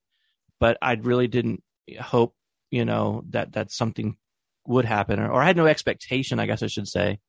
But 0.59 0.77
I 0.81 0.93
really 0.93 1.27
didn't 1.27 1.63
hope, 1.99 2.35
you 2.71 2.85
know, 2.85 3.23
that 3.31 3.53
that 3.53 3.71
something 3.71 4.15
would 4.65 4.85
happen, 4.85 5.19
or, 5.19 5.29
or 5.29 5.41
I 5.41 5.45
had 5.45 5.57
no 5.57 5.67
expectation, 5.67 6.39
I 6.39 6.45
guess 6.45 6.63
I 6.63 6.67
should 6.67 6.87
say, 6.87 7.19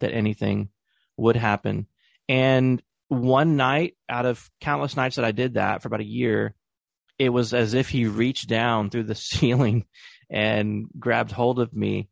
that 0.00 0.12
anything 0.12 0.70
would 1.16 1.36
happen. 1.36 1.86
And 2.28 2.82
one 3.06 3.56
night 3.56 3.96
out 4.08 4.26
of 4.26 4.50
countless 4.60 4.96
nights 4.96 5.16
that 5.16 5.24
I 5.24 5.32
did 5.32 5.54
that 5.54 5.82
for 5.82 5.88
about 5.88 6.00
a 6.00 6.04
year, 6.04 6.54
it 7.20 7.28
was 7.28 7.52
as 7.52 7.74
if 7.74 7.90
he 7.90 8.06
reached 8.06 8.48
down 8.48 8.88
through 8.88 9.02
the 9.02 9.14
ceiling 9.30 9.84
and 10.30 10.86
grabbed 10.98 11.30
hold 11.30 11.60
of 11.60 11.72
me 11.72 12.08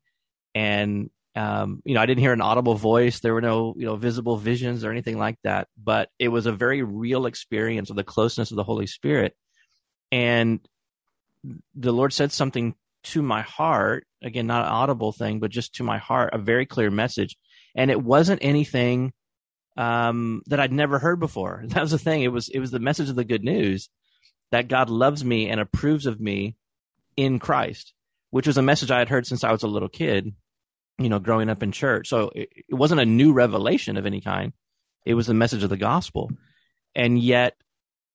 and 0.55 1.09
um, 1.35 1.83
you 1.85 1.95
know, 1.95 2.01
I 2.01 2.07
didn't 2.07 2.21
hear 2.21 2.33
an 2.33 2.41
audible 2.41 2.75
voice. 2.75 3.21
There 3.21 3.33
were 3.33 3.41
no, 3.41 3.73
you 3.77 3.87
know, 3.87 3.95
visible 3.95 4.37
visions 4.39 4.85
or 4.85 4.91
anything 4.91 5.19
like 5.19 5.37
that. 5.45 5.69
But 5.81 6.11
it 6.19 6.29
was 6.29 6.47
a 6.47 6.53
very 6.53 6.83
real 6.83 7.27
experience 7.27 7.91
of 7.91 7.97
the 7.97 8.03
closeness 8.03 8.51
of 8.51 8.57
the 8.57 8.65
Holy 8.65 8.89
Spirit. 8.89 9.37
And 10.11 10.59
the 11.77 11.93
Lord 11.93 12.13
said 12.13 12.33
something 12.33 12.75
to 13.05 13.23
my 13.23 13.43
heart. 13.43 14.05
Again, 14.21 14.49
not 14.49 14.65
an 14.65 14.73
audible 14.73 15.13
thing, 15.13 15.39
but 15.39 15.53
just 15.53 15.77
to 15.77 15.85
my 15.85 15.99
heart, 15.99 16.35
a 16.35 16.39
very 16.39 16.67
clear 16.67 16.91
message. 16.91 17.37
And 17.77 17.89
it 17.89 18.03
wasn't 18.03 18.43
anything 18.43 19.13
um, 19.77 20.43
that 20.47 20.59
I'd 20.59 20.73
never 20.73 20.99
heard 20.99 21.21
before. 21.21 21.63
That 21.69 21.83
was 21.83 21.93
the 21.93 21.99
thing. 21.99 22.23
It 22.23 22.33
was 22.33 22.49
it 22.49 22.59
was 22.59 22.73
the 22.73 22.81
message 22.81 23.11
of 23.11 23.17
the 23.17 23.25
good 23.25 23.45
news 23.45 23.89
that 24.51 24.69
God 24.69 24.91
loves 24.91 25.25
me 25.25 25.49
and 25.49 25.61
approves 25.61 26.07
of 26.07 26.21
me 26.21 26.57
in 27.17 27.39
Christ, 27.39 27.93
which 28.31 28.47
was 28.47 28.59
a 28.59 28.63
message 28.63 28.91
I 28.91 28.99
had 28.99 29.09
heard 29.09 29.27
since 29.27 29.45
I 29.45 29.53
was 29.53 29.63
a 29.63 29.69
little 29.69 29.89
kid, 29.89 30.35
you 30.99 31.09
know, 31.09 31.19
growing 31.19 31.49
up 31.49 31.63
in 31.63 31.73
church. 31.73 32.09
So 32.09 32.31
it, 32.35 32.49
it 32.69 32.75
wasn't 32.75 33.01
a 33.01 33.07
new 33.07 33.33
revelation 33.33 33.97
of 33.97 34.07
any 34.07 34.21
kind. 34.21 34.53
It 35.05 35.15
was 35.15 35.27
the 35.27 35.35
message 35.35 35.63
of 35.63 35.71
the 35.71 35.77
gospel. 35.77 36.31
And 36.95 37.19
yet 37.19 37.57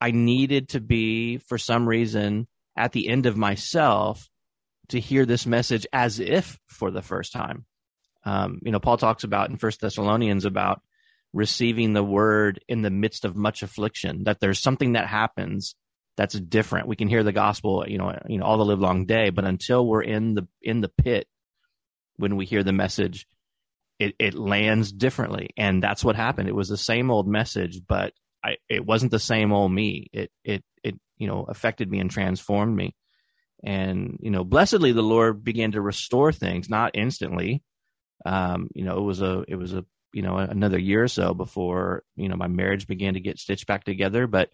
I 0.02 0.12
needed 0.12 0.70
to 0.70 0.82
be, 0.82 1.38
for 1.38 1.58
some 1.58 1.88
reason, 1.88 2.48
at 2.76 2.92
the 2.92 3.08
end 3.08 3.26
of 3.26 3.38
myself 3.38 4.30
to 4.90 5.00
hear 5.00 5.26
this 5.26 5.46
message 5.46 5.88
as 5.94 6.20
if 6.20 6.60
for 6.68 6.92
the 6.92 7.02
first 7.02 7.32
time. 7.32 7.66
Um, 8.26 8.60
you 8.64 8.72
know, 8.72 8.80
Paul 8.80 8.98
talks 8.98 9.24
about 9.24 9.50
in 9.50 9.58
First 9.58 9.82
Thessalonians 9.82 10.46
about 10.46 10.82
receiving 11.34 11.94
the 11.94 12.04
word 12.04 12.60
in 12.68 12.82
the 12.82 12.92
midst 12.92 13.26
of 13.26 13.36
much 13.36 13.64
affliction, 13.64 14.26
that 14.26 14.40
there's 14.40 14.60
something 14.60 14.94
that 14.94 15.08
happens 15.08 15.76
that's 16.16 16.40
different. 16.40 16.88
We 16.88 16.96
can 16.96 17.08
hear 17.08 17.24
the 17.24 17.32
gospel, 17.32 17.86
you 17.88 17.98
know, 17.98 18.18
you 18.28 18.38
know, 18.38 18.46
all 18.46 18.58
the 18.58 18.66
live 18.66 18.80
long 18.80 19.06
day, 19.06 19.30
but 19.30 19.46
until 19.46 19.86
we're 19.86 20.04
in 20.04 20.36
the 20.36 20.48
in 20.62 20.82
the 20.82 20.90
pit 20.90 21.28
when 22.18 22.36
we 22.36 22.46
hear 22.46 22.64
the 22.64 22.72
message, 22.72 23.28
it, 24.00 24.16
it 24.20 24.34
lands 24.34 24.92
differently. 24.92 25.50
And 25.58 25.82
that's 25.82 26.04
what 26.04 26.16
happened. 26.16 26.50
It 26.50 26.56
was 26.56 26.70
the 26.70 26.78
same 26.78 27.10
old 27.10 27.28
message, 27.28 27.82
but 27.88 28.14
I, 28.44 28.58
it 28.70 28.86
wasn't 28.86 29.12
the 29.12 29.20
same 29.20 29.54
old 29.54 29.72
me. 29.72 30.10
It 30.12 30.32
it 30.44 30.64
it 30.84 30.96
you 31.18 31.28
know 31.28 31.46
affected 31.48 31.90
me 31.90 32.00
and 32.00 32.12
transformed 32.12 32.76
me. 32.76 32.96
And 33.64 34.18
you 34.22 34.30
know, 34.30 34.44
blessedly, 34.44 34.92
the 34.92 35.02
Lord 35.02 35.44
began 35.44 35.72
to 35.72 35.82
restore 35.82 36.32
things, 36.34 36.70
not 36.70 36.92
instantly. 36.94 37.64
Um, 38.26 38.68
you 38.76 38.84
know, 38.84 38.98
it 38.98 39.04
was 39.04 39.22
a 39.22 39.46
it 39.48 39.56
was 39.56 39.74
a 39.74 39.86
you 40.12 40.22
know 40.22 40.38
another 40.38 40.78
year 40.78 41.04
or 41.04 41.08
so 41.08 41.34
before 41.34 42.04
you 42.16 42.28
know 42.28 42.36
my 42.36 42.48
marriage 42.48 42.86
began 42.88 43.14
to 43.14 43.22
get 43.22 43.40
stitched 43.40 43.66
back 43.66 43.86
together, 43.86 44.28
but 44.28 44.50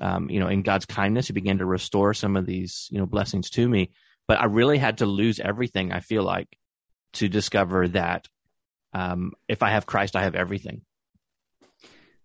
um, 0.00 0.30
you 0.30 0.40
know, 0.40 0.48
in 0.48 0.62
God's 0.62 0.86
kindness, 0.86 1.26
He 1.26 1.32
began 1.32 1.58
to 1.58 1.66
restore 1.66 2.14
some 2.14 2.36
of 2.36 2.46
these, 2.46 2.88
you 2.90 2.98
know, 2.98 3.06
blessings 3.06 3.50
to 3.50 3.68
me. 3.68 3.90
But 4.26 4.40
I 4.40 4.44
really 4.44 4.78
had 4.78 4.98
to 4.98 5.06
lose 5.06 5.40
everything. 5.40 5.92
I 5.92 6.00
feel 6.00 6.22
like 6.22 6.48
to 7.14 7.28
discover 7.28 7.88
that 7.88 8.28
um, 8.92 9.32
if 9.48 9.62
I 9.62 9.70
have 9.70 9.86
Christ, 9.86 10.16
I 10.16 10.24
have 10.24 10.34
everything. 10.34 10.82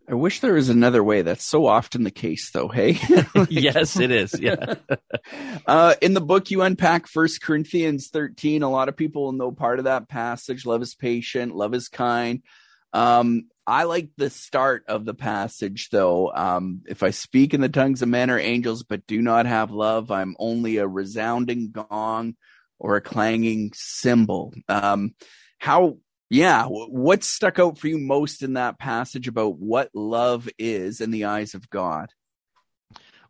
I 0.08 0.16
wish 0.16 0.42
there 0.42 0.54
was 0.54 0.68
another 0.68 1.02
way. 1.02 1.22
That's 1.22 1.46
so 1.46 1.66
often 1.66 2.04
the 2.04 2.12
case, 2.12 2.52
though. 2.52 2.68
Hey, 2.68 3.00
like, 3.34 3.48
yes, 3.50 3.98
it 3.98 4.12
is. 4.12 4.38
Yeah. 4.38 4.76
uh, 5.66 5.96
in 6.02 6.14
the 6.14 6.22
book, 6.22 6.52
you 6.52 6.62
unpack 6.62 7.08
First 7.08 7.42
Corinthians 7.42 8.10
thirteen. 8.10 8.64
A 8.64 8.70
lot 8.70 8.90
of 8.90 8.98
people 8.98 9.32
know 9.32 9.52
part 9.52 9.80
of 9.80 9.86
that 9.86 10.10
passage. 10.10 10.66
Love 10.66 10.82
is 10.82 10.94
patient. 10.94 11.56
Love 11.56 11.74
is 11.74 11.88
kind. 11.88 12.44
Um, 12.92 13.46
I 13.66 13.84
like 13.84 14.10
the 14.18 14.30
start 14.30 14.84
of 14.88 15.06
the 15.06 15.14
passage 15.14 15.90
though. 15.90 16.32
Um, 16.34 16.82
if 16.88 17.04
I 17.04 17.12
speak 17.12 17.54
in 17.54 17.62
the 17.62 17.70
tongues 17.70 18.02
of 18.02 18.10
men 18.10 18.30
or 18.30 18.40
angels, 18.40 18.84
but 18.84 19.08
do 19.08 19.22
not 19.22 19.46
have 19.46 19.72
love, 19.72 20.12
I'm 20.12 20.36
only 20.38 20.78
a 20.78 20.88
resounding 20.88 21.72
gong 21.72 22.36
or 22.78 22.98
a 22.98 23.02
clanging 23.02 23.72
cymbal. 23.74 24.54
Um, 24.68 25.16
how, 25.60 25.98
yeah, 26.30 26.66
what 26.66 27.24
stuck 27.24 27.60
out 27.60 27.78
for 27.78 27.88
you 27.88 27.98
most 27.98 28.44
in 28.44 28.54
that 28.54 28.80
passage 28.80 29.28
about 29.30 29.58
what 29.58 29.90
love 29.94 30.50
is 30.60 31.00
in 31.00 31.12
the 31.12 31.26
eyes 31.26 31.54
of 31.54 31.70
God? 31.70 32.10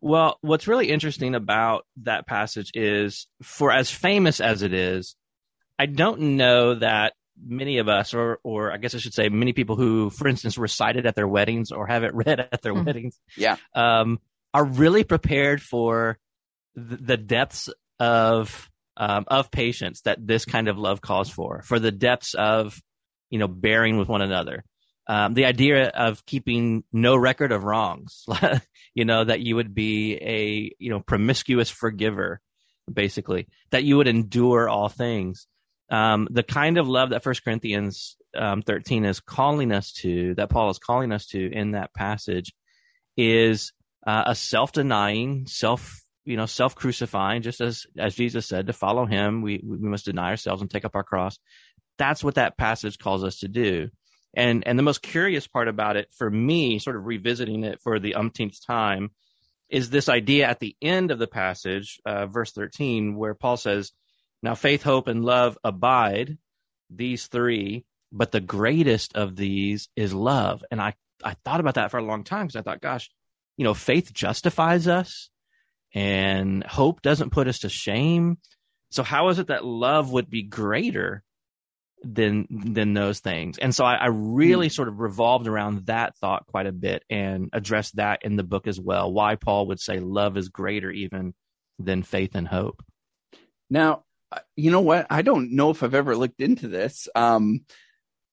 Well, 0.00 0.38
what's 0.40 0.68
really 0.68 0.90
interesting 0.90 1.34
about 1.34 1.86
that 2.02 2.26
passage 2.26 2.72
is 2.74 3.26
for 3.42 3.70
as 3.70 3.90
famous 3.90 4.40
as 4.40 4.62
it 4.62 4.74
is, 4.74 5.14
I 5.78 5.86
don't 5.86 6.36
know 6.36 6.74
that 6.74 7.14
many 7.42 7.78
of 7.78 7.88
us, 7.88 8.14
or 8.14 8.38
or 8.42 8.72
I 8.72 8.76
guess 8.76 8.94
I 8.94 8.98
should 8.98 9.14
say, 9.14 9.28
many 9.28 9.52
people 9.52 9.76
who, 9.76 10.10
for 10.10 10.28
instance, 10.28 10.58
recited 10.58 11.06
at 11.06 11.14
their 11.14 11.28
weddings 11.28 11.72
or 11.72 11.86
have 11.86 12.04
it 12.04 12.14
read 12.14 12.40
at 12.40 12.62
their 12.62 12.74
mm. 12.74 12.84
weddings, 12.84 13.18
yeah, 13.36 13.56
um, 13.74 14.20
are 14.52 14.64
really 14.64 15.04
prepared 15.04 15.62
for 15.62 16.18
the, 16.74 16.96
the 16.96 17.16
depths 17.16 17.68
of 17.98 18.70
um, 18.96 19.24
of 19.28 19.50
patience 19.50 20.02
that 20.02 20.24
this 20.24 20.44
kind 20.44 20.68
of 20.68 20.78
love 20.78 21.00
calls 21.00 21.28
for, 21.28 21.62
for 21.62 21.78
the 21.78 21.90
depths 21.90 22.34
of 22.34 22.80
you 23.30 23.38
know 23.38 23.48
bearing 23.48 23.98
with 23.98 24.08
one 24.08 24.22
another. 24.22 24.64
Um, 25.06 25.34
the 25.34 25.44
idea 25.44 25.88
of 25.88 26.24
keeping 26.24 26.82
no 26.90 27.14
record 27.14 27.52
of 27.52 27.64
wrongs, 27.64 28.24
you 28.94 29.04
know, 29.04 29.22
that 29.22 29.40
you 29.40 29.56
would 29.56 29.74
be 29.74 30.14
a 30.14 30.74
you 30.78 30.90
know 30.90 31.00
promiscuous 31.00 31.70
forgiver, 31.70 32.40
basically, 32.90 33.48
that 33.70 33.84
you 33.84 33.96
would 33.96 34.08
endure 34.08 34.68
all 34.68 34.88
things 34.88 35.46
um, 35.90 36.28
the 36.30 36.42
kind 36.42 36.78
of 36.78 36.88
love 36.88 37.10
that 37.10 37.22
First 37.22 37.44
Corinthians 37.44 38.16
um, 38.36 38.62
13 38.62 39.04
is 39.04 39.20
calling 39.20 39.72
us 39.72 39.92
to, 39.92 40.34
that 40.34 40.50
Paul 40.50 40.70
is 40.70 40.78
calling 40.78 41.12
us 41.12 41.26
to 41.28 41.52
in 41.52 41.72
that 41.72 41.94
passage, 41.94 42.52
is 43.16 43.72
uh, 44.06 44.24
a 44.26 44.34
self-denying, 44.34 45.46
self 45.46 46.00
you 46.24 46.36
know 46.36 46.46
self-crucifying, 46.46 47.42
just 47.42 47.60
as 47.60 47.86
as 47.98 48.14
Jesus 48.14 48.46
said, 48.46 48.66
to 48.66 48.72
follow 48.72 49.06
Him, 49.06 49.42
we 49.42 49.62
we 49.62 49.78
must 49.78 50.06
deny 50.06 50.30
ourselves 50.30 50.62
and 50.62 50.70
take 50.70 50.84
up 50.84 50.96
our 50.96 51.04
cross. 51.04 51.38
That's 51.98 52.24
what 52.24 52.36
that 52.36 52.56
passage 52.56 52.98
calls 52.98 53.22
us 53.22 53.40
to 53.40 53.48
do. 53.48 53.88
And 54.36 54.66
and 54.66 54.78
the 54.78 54.82
most 54.82 55.02
curious 55.02 55.46
part 55.46 55.68
about 55.68 55.96
it 55.96 56.08
for 56.16 56.30
me, 56.30 56.78
sort 56.78 56.96
of 56.96 57.04
revisiting 57.04 57.62
it 57.64 57.80
for 57.82 57.98
the 57.98 58.14
umpteenth 58.14 58.64
time, 58.66 59.10
is 59.68 59.90
this 59.90 60.08
idea 60.08 60.46
at 60.46 60.60
the 60.60 60.76
end 60.82 61.10
of 61.10 61.18
the 61.18 61.26
passage, 61.26 62.00
uh, 62.04 62.26
verse 62.26 62.52
13, 62.52 63.16
where 63.16 63.34
Paul 63.34 63.56
says, 63.56 63.92
now, 64.44 64.54
faith, 64.54 64.82
hope, 64.82 65.08
and 65.08 65.24
love 65.24 65.56
abide, 65.64 66.36
these 66.90 67.28
three, 67.28 67.86
but 68.12 68.30
the 68.30 68.42
greatest 68.42 69.16
of 69.16 69.36
these 69.36 69.88
is 69.96 70.12
love. 70.12 70.62
And 70.70 70.82
I, 70.82 70.92
I 71.24 71.34
thought 71.46 71.60
about 71.60 71.76
that 71.76 71.90
for 71.90 71.96
a 71.96 72.04
long 72.04 72.24
time 72.24 72.46
because 72.46 72.56
I 72.56 72.60
thought, 72.60 72.82
gosh, 72.82 73.10
you 73.56 73.64
know, 73.64 73.72
faith 73.72 74.12
justifies 74.12 74.86
us 74.86 75.30
and 75.94 76.62
hope 76.62 77.00
doesn't 77.00 77.30
put 77.30 77.48
us 77.48 77.60
to 77.60 77.70
shame. 77.70 78.36
So 78.90 79.02
how 79.02 79.30
is 79.30 79.38
it 79.38 79.46
that 79.46 79.64
love 79.64 80.12
would 80.12 80.28
be 80.28 80.42
greater 80.42 81.22
than 82.02 82.46
than 82.50 82.92
those 82.92 83.20
things? 83.20 83.56
And 83.56 83.74
so 83.74 83.86
I, 83.86 83.94
I 83.94 84.06
really 84.08 84.66
hmm. 84.66 84.72
sort 84.72 84.88
of 84.88 85.00
revolved 85.00 85.46
around 85.46 85.86
that 85.86 86.18
thought 86.18 86.46
quite 86.48 86.66
a 86.66 86.72
bit 86.72 87.02
and 87.08 87.48
addressed 87.54 87.96
that 87.96 88.26
in 88.26 88.36
the 88.36 88.42
book 88.42 88.66
as 88.66 88.78
well. 88.78 89.10
Why 89.10 89.36
Paul 89.36 89.68
would 89.68 89.80
say 89.80 90.00
love 90.00 90.36
is 90.36 90.50
greater 90.50 90.90
even 90.90 91.32
than 91.78 92.02
faith 92.02 92.34
and 92.34 92.46
hope. 92.46 92.84
Now, 93.70 94.03
you 94.56 94.70
know 94.70 94.80
what? 94.80 95.06
I 95.10 95.22
don't 95.22 95.52
know 95.52 95.70
if 95.70 95.82
I've 95.82 95.94
ever 95.94 96.16
looked 96.16 96.40
into 96.40 96.68
this. 96.68 97.08
Um, 97.14 97.64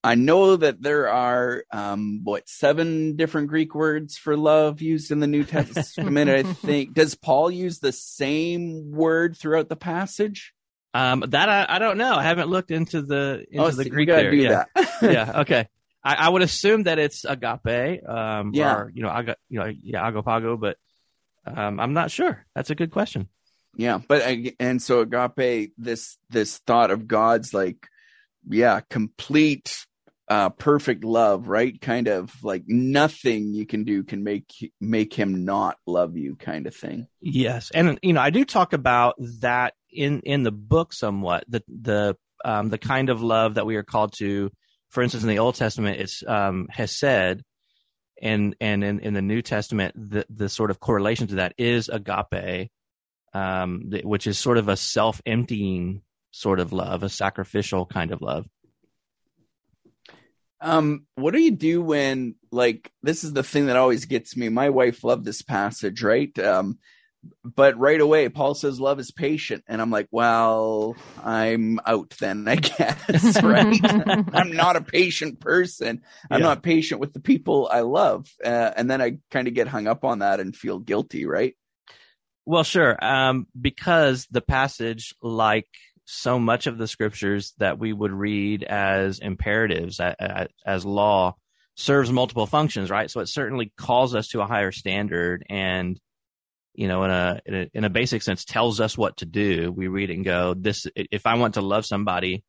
I 0.03 0.15
know 0.15 0.55
that 0.55 0.81
there 0.81 1.10
are 1.10 1.63
um, 1.72 2.22
what 2.24 2.50
seven 2.50 3.15
different 3.15 3.50
Greek 3.50 3.75
words 3.75 4.17
for 4.17 4.36
love 4.36 4.81
used 4.81 5.12
in 5.12 5.20
the 5.20 5.27
New 5.27 5.43
Testament. 5.43 6.29
I 6.29 6.43
think 6.53 6.93
does 6.93 7.13
Paul 7.15 7.51
use 7.51 7.79
the 7.79 7.91
same 7.91 8.91
word 8.91 9.38
throughout 9.38 9.70
the 9.70 9.75
passage? 9.75 10.53
Um, 10.93 11.24
that 11.29 11.48
I, 11.48 11.75
I, 11.75 11.79
don't 11.79 11.98
know. 11.98 12.15
I 12.15 12.24
haven't 12.24 12.50
looked 12.50 12.72
into 12.72 13.01
the 13.01 13.46
into 13.50 13.63
oh, 13.63 13.72
the 13.72 13.89
Greek 13.89 14.10
there. 14.10 14.34
yeah. 14.34 14.65
yeah. 15.01 15.41
Okay. 15.41 15.67
I, 16.03 16.15
I, 16.15 16.29
would 16.29 16.41
assume 16.41 16.84
that 16.84 17.00
it's 17.00 17.24
agape. 17.24 18.05
Um, 18.05 18.51
yeah. 18.53 18.75
Or, 18.75 18.91
you 18.93 19.03
know, 19.03 19.10
aga, 19.10 19.38
you 19.48 19.60
know, 19.60 19.72
yeah, 19.81 20.10
agapago, 20.12 20.60
but 20.60 20.77
um, 21.46 21.79
I'm 21.79 21.93
not 21.93 22.12
sure. 22.12 22.46
That's 22.55 22.72
a 22.72 22.75
good 22.75 22.91
question 22.91 23.29
yeah 23.75 23.99
but 24.07 24.21
and 24.59 24.81
so 24.81 25.01
agape 25.01 25.73
this 25.77 26.17
this 26.29 26.57
thought 26.59 26.91
of 26.91 27.07
god's 27.07 27.53
like 27.53 27.87
yeah 28.49 28.79
complete 28.89 29.85
uh 30.31 30.49
perfect 30.49 31.03
love 31.03 31.49
right? 31.49 31.79
Kind 31.81 32.07
of 32.07 32.33
like 32.41 32.63
nothing 32.65 33.53
you 33.53 33.65
can 33.65 33.83
do 33.83 34.03
can 34.03 34.23
make 34.23 34.45
make 34.79 35.13
him 35.13 35.43
not 35.43 35.75
love 35.85 36.15
you 36.15 36.37
kind 36.37 36.67
of 36.67 36.75
thing. 36.75 37.07
Yes 37.19 37.69
and 37.73 37.99
you 38.01 38.13
know 38.13 38.21
i 38.21 38.29
do 38.29 38.45
talk 38.45 38.71
about 38.71 39.15
that 39.41 39.73
in 39.91 40.21
in 40.21 40.43
the 40.43 40.51
book 40.51 40.93
somewhat 40.93 41.43
the 41.49 41.61
the 41.67 42.15
um 42.45 42.69
the 42.69 42.77
kind 42.77 43.09
of 43.09 43.21
love 43.21 43.55
that 43.55 43.65
we 43.65 43.75
are 43.75 43.83
called 43.83 44.13
to. 44.19 44.49
For 44.89 45.03
instance 45.03 45.23
in 45.23 45.29
the 45.29 45.39
old 45.39 45.55
testament 45.55 45.99
it's 45.99 46.23
um 46.25 46.67
hesed 46.69 47.43
and 48.21 48.55
and 48.61 48.83
in, 48.85 48.99
in 49.01 49.13
the 49.13 49.21
new 49.21 49.41
testament 49.41 49.95
the 49.97 50.25
the 50.29 50.47
sort 50.47 50.71
of 50.71 50.79
correlation 50.79 51.27
to 51.27 51.35
that 51.35 51.55
is 51.57 51.89
agape 51.89 52.71
um, 53.33 53.89
th- 53.91 54.03
which 54.03 54.27
is 54.27 54.38
sort 54.38 54.57
of 54.57 54.67
a 54.67 54.77
self 54.77 55.21
emptying 55.25 56.01
sort 56.31 56.59
of 56.59 56.73
love, 56.73 57.03
a 57.03 57.09
sacrificial 57.09 57.85
kind 57.85 58.11
of 58.11 58.21
love. 58.21 58.45
Um, 60.61 61.07
what 61.15 61.33
do 61.33 61.41
you 61.41 61.51
do 61.51 61.81
when, 61.81 62.35
like, 62.51 62.91
this 63.01 63.23
is 63.23 63.33
the 63.33 63.43
thing 63.43 63.65
that 63.65 63.77
always 63.77 64.05
gets 64.05 64.38
me? 64.38 64.50
My 64.50 64.69
wife 64.69 65.03
loved 65.03 65.25
this 65.25 65.41
passage, 65.41 66.03
right? 66.03 66.38
Um, 66.38 66.77
but 67.43 67.77
right 67.77 68.00
away, 68.00 68.29
Paul 68.29 68.53
says 68.53 68.79
love 68.79 69.00
is 69.00 69.11
patient. 69.11 69.63
And 69.67 69.81
I'm 69.81 69.91
like, 69.91 70.07
well, 70.11 70.95
I'm 71.23 71.79
out 71.85 72.11
then, 72.19 72.47
I 72.47 72.55
guess, 72.57 73.41
right? 73.41 73.79
I'm 74.33 74.51
not 74.51 74.75
a 74.75 74.81
patient 74.81 75.39
person. 75.39 76.01
I'm 76.29 76.41
yeah. 76.41 76.47
not 76.47 76.63
patient 76.63 77.01
with 77.01 77.13
the 77.13 77.19
people 77.19 77.67
I 77.71 77.81
love. 77.81 78.27
Uh, 78.43 78.71
and 78.75 78.89
then 78.89 79.01
I 79.01 79.17
kind 79.29 79.47
of 79.47 79.53
get 79.53 79.67
hung 79.67 79.88
up 79.88 80.03
on 80.03 80.19
that 80.19 80.39
and 80.39 80.55
feel 80.55 80.79
guilty, 80.79 81.25
right? 81.25 81.55
Well, 82.45 82.63
sure. 82.63 82.98
Um, 83.03 83.48
because 83.60 84.27
the 84.31 84.41
passage, 84.41 85.13
like 85.21 85.67
so 86.05 86.39
much 86.39 86.67
of 86.67 86.77
the 86.77 86.88
scriptures 86.88 87.53
that 87.60 87.79
we 87.79 87.93
would 87.93 88.12
read 88.12 88.63
as 88.63 89.19
imperatives, 89.19 90.00
as, 90.65 90.86
law, 90.86 91.36
serves 91.75 92.12
multiple 92.12 92.48
functions, 92.48 92.89
right? 92.89 93.10
So 93.10 93.21
it 93.21 93.27
certainly 93.27 93.71
calls 93.77 94.15
us 94.15 94.29
to 94.29 94.41
a 94.41 94.48
higher 94.48 94.71
standard 94.71 95.45
and 95.50 96.00
you 96.74 96.88
know, 96.88 97.03
in 97.03 97.12
a, 97.12 97.41
in 97.45 97.53
a, 97.53 97.67
in 97.74 97.83
a 97.83 97.89
basic 97.89 98.21
sense, 98.21 98.45
tells 98.45 98.79
us 98.79 98.98
what 98.98 99.17
to 99.17 99.25
do. 99.25 99.74
We 99.75 99.89
read 99.89 100.10
it 100.10 100.15
and 100.15 100.24
go, 100.24 100.53
"This, 100.57 100.88
if 100.95 101.25
I 101.25 101.36
want 101.36 101.55
to 101.55 101.62
love 101.62 101.86
somebody, 101.86 102.45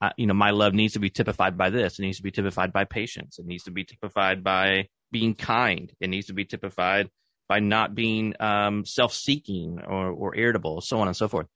I, 0.00 0.12
you 0.16 0.26
know, 0.26 0.34
my 0.34 0.50
love 0.50 0.72
needs 0.74 0.94
to 0.94 0.98
be 0.98 1.10
typified 1.10 1.58
by 1.58 1.70
this. 1.70 1.98
It 1.98 2.02
needs 2.02 2.16
to 2.18 2.22
be 2.22 2.30
typified 2.30 2.72
by 2.72 2.84
patience. 2.84 3.38
It 3.38 3.46
needs 3.46 3.64
to 3.64 3.70
be 3.70 3.84
typified 3.84 4.42
by 4.42 4.88
being 5.12 5.34
kind. 5.34 5.92
It 6.00 6.08
needs 6.08 6.28
to 6.28 6.32
be 6.32 6.46
typified 6.46 7.10
by 7.48 7.60
not 7.60 7.94
being 7.94 8.34
um, 8.40 8.84
self-seeking 8.84 9.80
or, 9.86 10.10
or 10.10 10.36
irritable, 10.36 10.80
so 10.80 11.00
on 11.00 11.08
and 11.08 11.16
so 11.16 11.28
forth." 11.28 11.46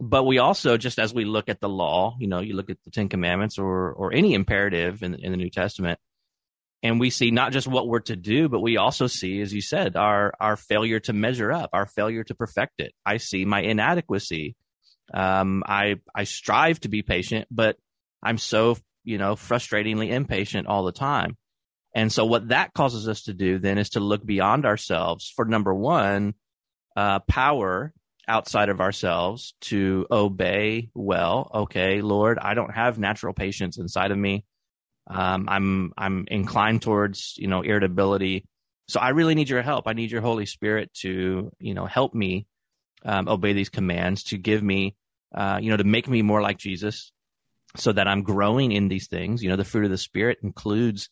But 0.00 0.24
we 0.24 0.38
also, 0.38 0.76
just 0.76 0.98
as 0.98 1.12
we 1.12 1.24
look 1.24 1.48
at 1.48 1.60
the 1.60 1.68
law, 1.68 2.16
you 2.20 2.28
know, 2.28 2.40
you 2.40 2.54
look 2.54 2.70
at 2.70 2.78
the 2.84 2.90
Ten 2.90 3.08
Commandments 3.08 3.58
or 3.58 3.92
or 3.92 4.12
any 4.12 4.34
imperative 4.34 5.02
in, 5.02 5.14
in 5.14 5.32
the 5.32 5.36
New 5.36 5.50
Testament, 5.50 5.98
and 6.82 7.00
we 7.00 7.10
see 7.10 7.30
not 7.30 7.52
just 7.52 7.66
what 7.66 7.88
we're 7.88 8.00
to 8.00 8.16
do, 8.16 8.48
but 8.48 8.60
we 8.60 8.76
also 8.76 9.08
see, 9.08 9.40
as 9.40 9.52
you 9.52 9.60
said, 9.60 9.96
our 9.96 10.32
our 10.38 10.56
failure 10.56 11.00
to 11.00 11.12
measure 11.12 11.50
up, 11.50 11.70
our 11.72 11.86
failure 11.86 12.22
to 12.24 12.34
perfect 12.34 12.74
it. 12.78 12.92
I 13.04 13.16
see 13.16 13.44
my 13.44 13.60
inadequacy. 13.60 14.54
Um, 15.12 15.64
I 15.66 15.96
I 16.14 16.24
strive 16.24 16.80
to 16.80 16.88
be 16.88 17.02
patient, 17.02 17.48
but 17.50 17.76
I'm 18.22 18.38
so 18.38 18.76
you 19.02 19.18
know 19.18 19.34
frustratingly 19.34 20.10
impatient 20.10 20.68
all 20.68 20.84
the 20.84 20.92
time. 20.92 21.36
And 21.98 22.12
so, 22.12 22.24
what 22.24 22.50
that 22.50 22.74
causes 22.74 23.08
us 23.08 23.22
to 23.22 23.34
do 23.34 23.58
then 23.58 23.76
is 23.76 23.90
to 23.90 24.00
look 24.00 24.24
beyond 24.24 24.64
ourselves 24.64 25.32
for 25.34 25.44
number 25.44 25.74
one, 25.74 26.34
uh, 26.94 27.18
power 27.18 27.92
outside 28.28 28.68
of 28.68 28.80
ourselves 28.80 29.54
to 29.62 30.06
obey 30.08 30.90
well. 30.94 31.50
Okay, 31.52 32.00
Lord, 32.00 32.38
I 32.40 32.54
don't 32.54 32.72
have 32.72 33.00
natural 33.00 33.34
patience 33.34 33.78
inside 33.78 34.12
of 34.12 34.16
me. 34.16 34.44
Um, 35.08 35.48
I'm 35.48 35.92
I'm 35.98 36.24
inclined 36.28 36.82
towards 36.82 37.34
you 37.36 37.48
know 37.48 37.62
irritability, 37.62 38.44
so 38.86 39.00
I 39.00 39.08
really 39.08 39.34
need 39.34 39.48
your 39.48 39.62
help. 39.62 39.88
I 39.88 39.92
need 39.92 40.12
your 40.12 40.22
Holy 40.22 40.46
Spirit 40.46 40.94
to 41.00 41.50
you 41.58 41.74
know 41.74 41.86
help 41.86 42.14
me 42.14 42.46
um, 43.04 43.26
obey 43.26 43.54
these 43.54 43.70
commands, 43.70 44.22
to 44.24 44.38
give 44.38 44.62
me 44.62 44.94
uh, 45.34 45.58
you 45.60 45.70
know 45.70 45.78
to 45.78 45.82
make 45.82 46.06
me 46.06 46.22
more 46.22 46.42
like 46.42 46.58
Jesus, 46.58 47.10
so 47.74 47.90
that 47.90 48.06
I'm 48.06 48.22
growing 48.22 48.70
in 48.70 48.86
these 48.86 49.08
things. 49.08 49.42
You 49.42 49.48
know, 49.48 49.56
the 49.56 49.64
fruit 49.64 49.84
of 49.86 49.90
the 49.90 49.98
Spirit 49.98 50.38
includes 50.44 51.10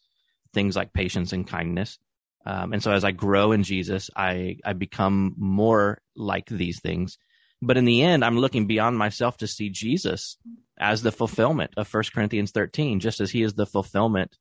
things 0.53 0.77
like 0.77 0.93
patience 0.93 1.33
and 1.33 1.47
kindness. 1.47 1.99
Um, 2.45 2.73
and 2.73 2.83
so 2.83 2.93
as 2.93 3.05
I 3.05 3.11
grow 3.11 3.53
in 3.53 3.63
Jesus, 3.65 4.11
I, 4.17 4.59
I 4.65 4.73
become 4.73 5.35
more 5.37 6.01
like 6.15 6.47
these 6.47 6.81
things. 6.81 7.19
But 7.61 7.77
in 7.77 7.85
the 7.85 8.03
end, 8.03 8.25
I'm 8.25 8.39
looking 8.39 8.67
beyond 8.67 8.99
myself 8.99 9.39
to 9.39 9.47
see 9.47 9.71
Jesus 9.71 10.37
as 10.79 11.03
the 11.03 11.11
fulfillment 11.11 11.73
of 11.77 11.93
1 11.93 12.05
Corinthians 12.15 12.53
13, 12.53 13.01
just 13.01 13.21
as 13.21 13.31
he 13.31 13.43
is 13.43 13.55
the 13.55 13.67
fulfillment 13.67 14.37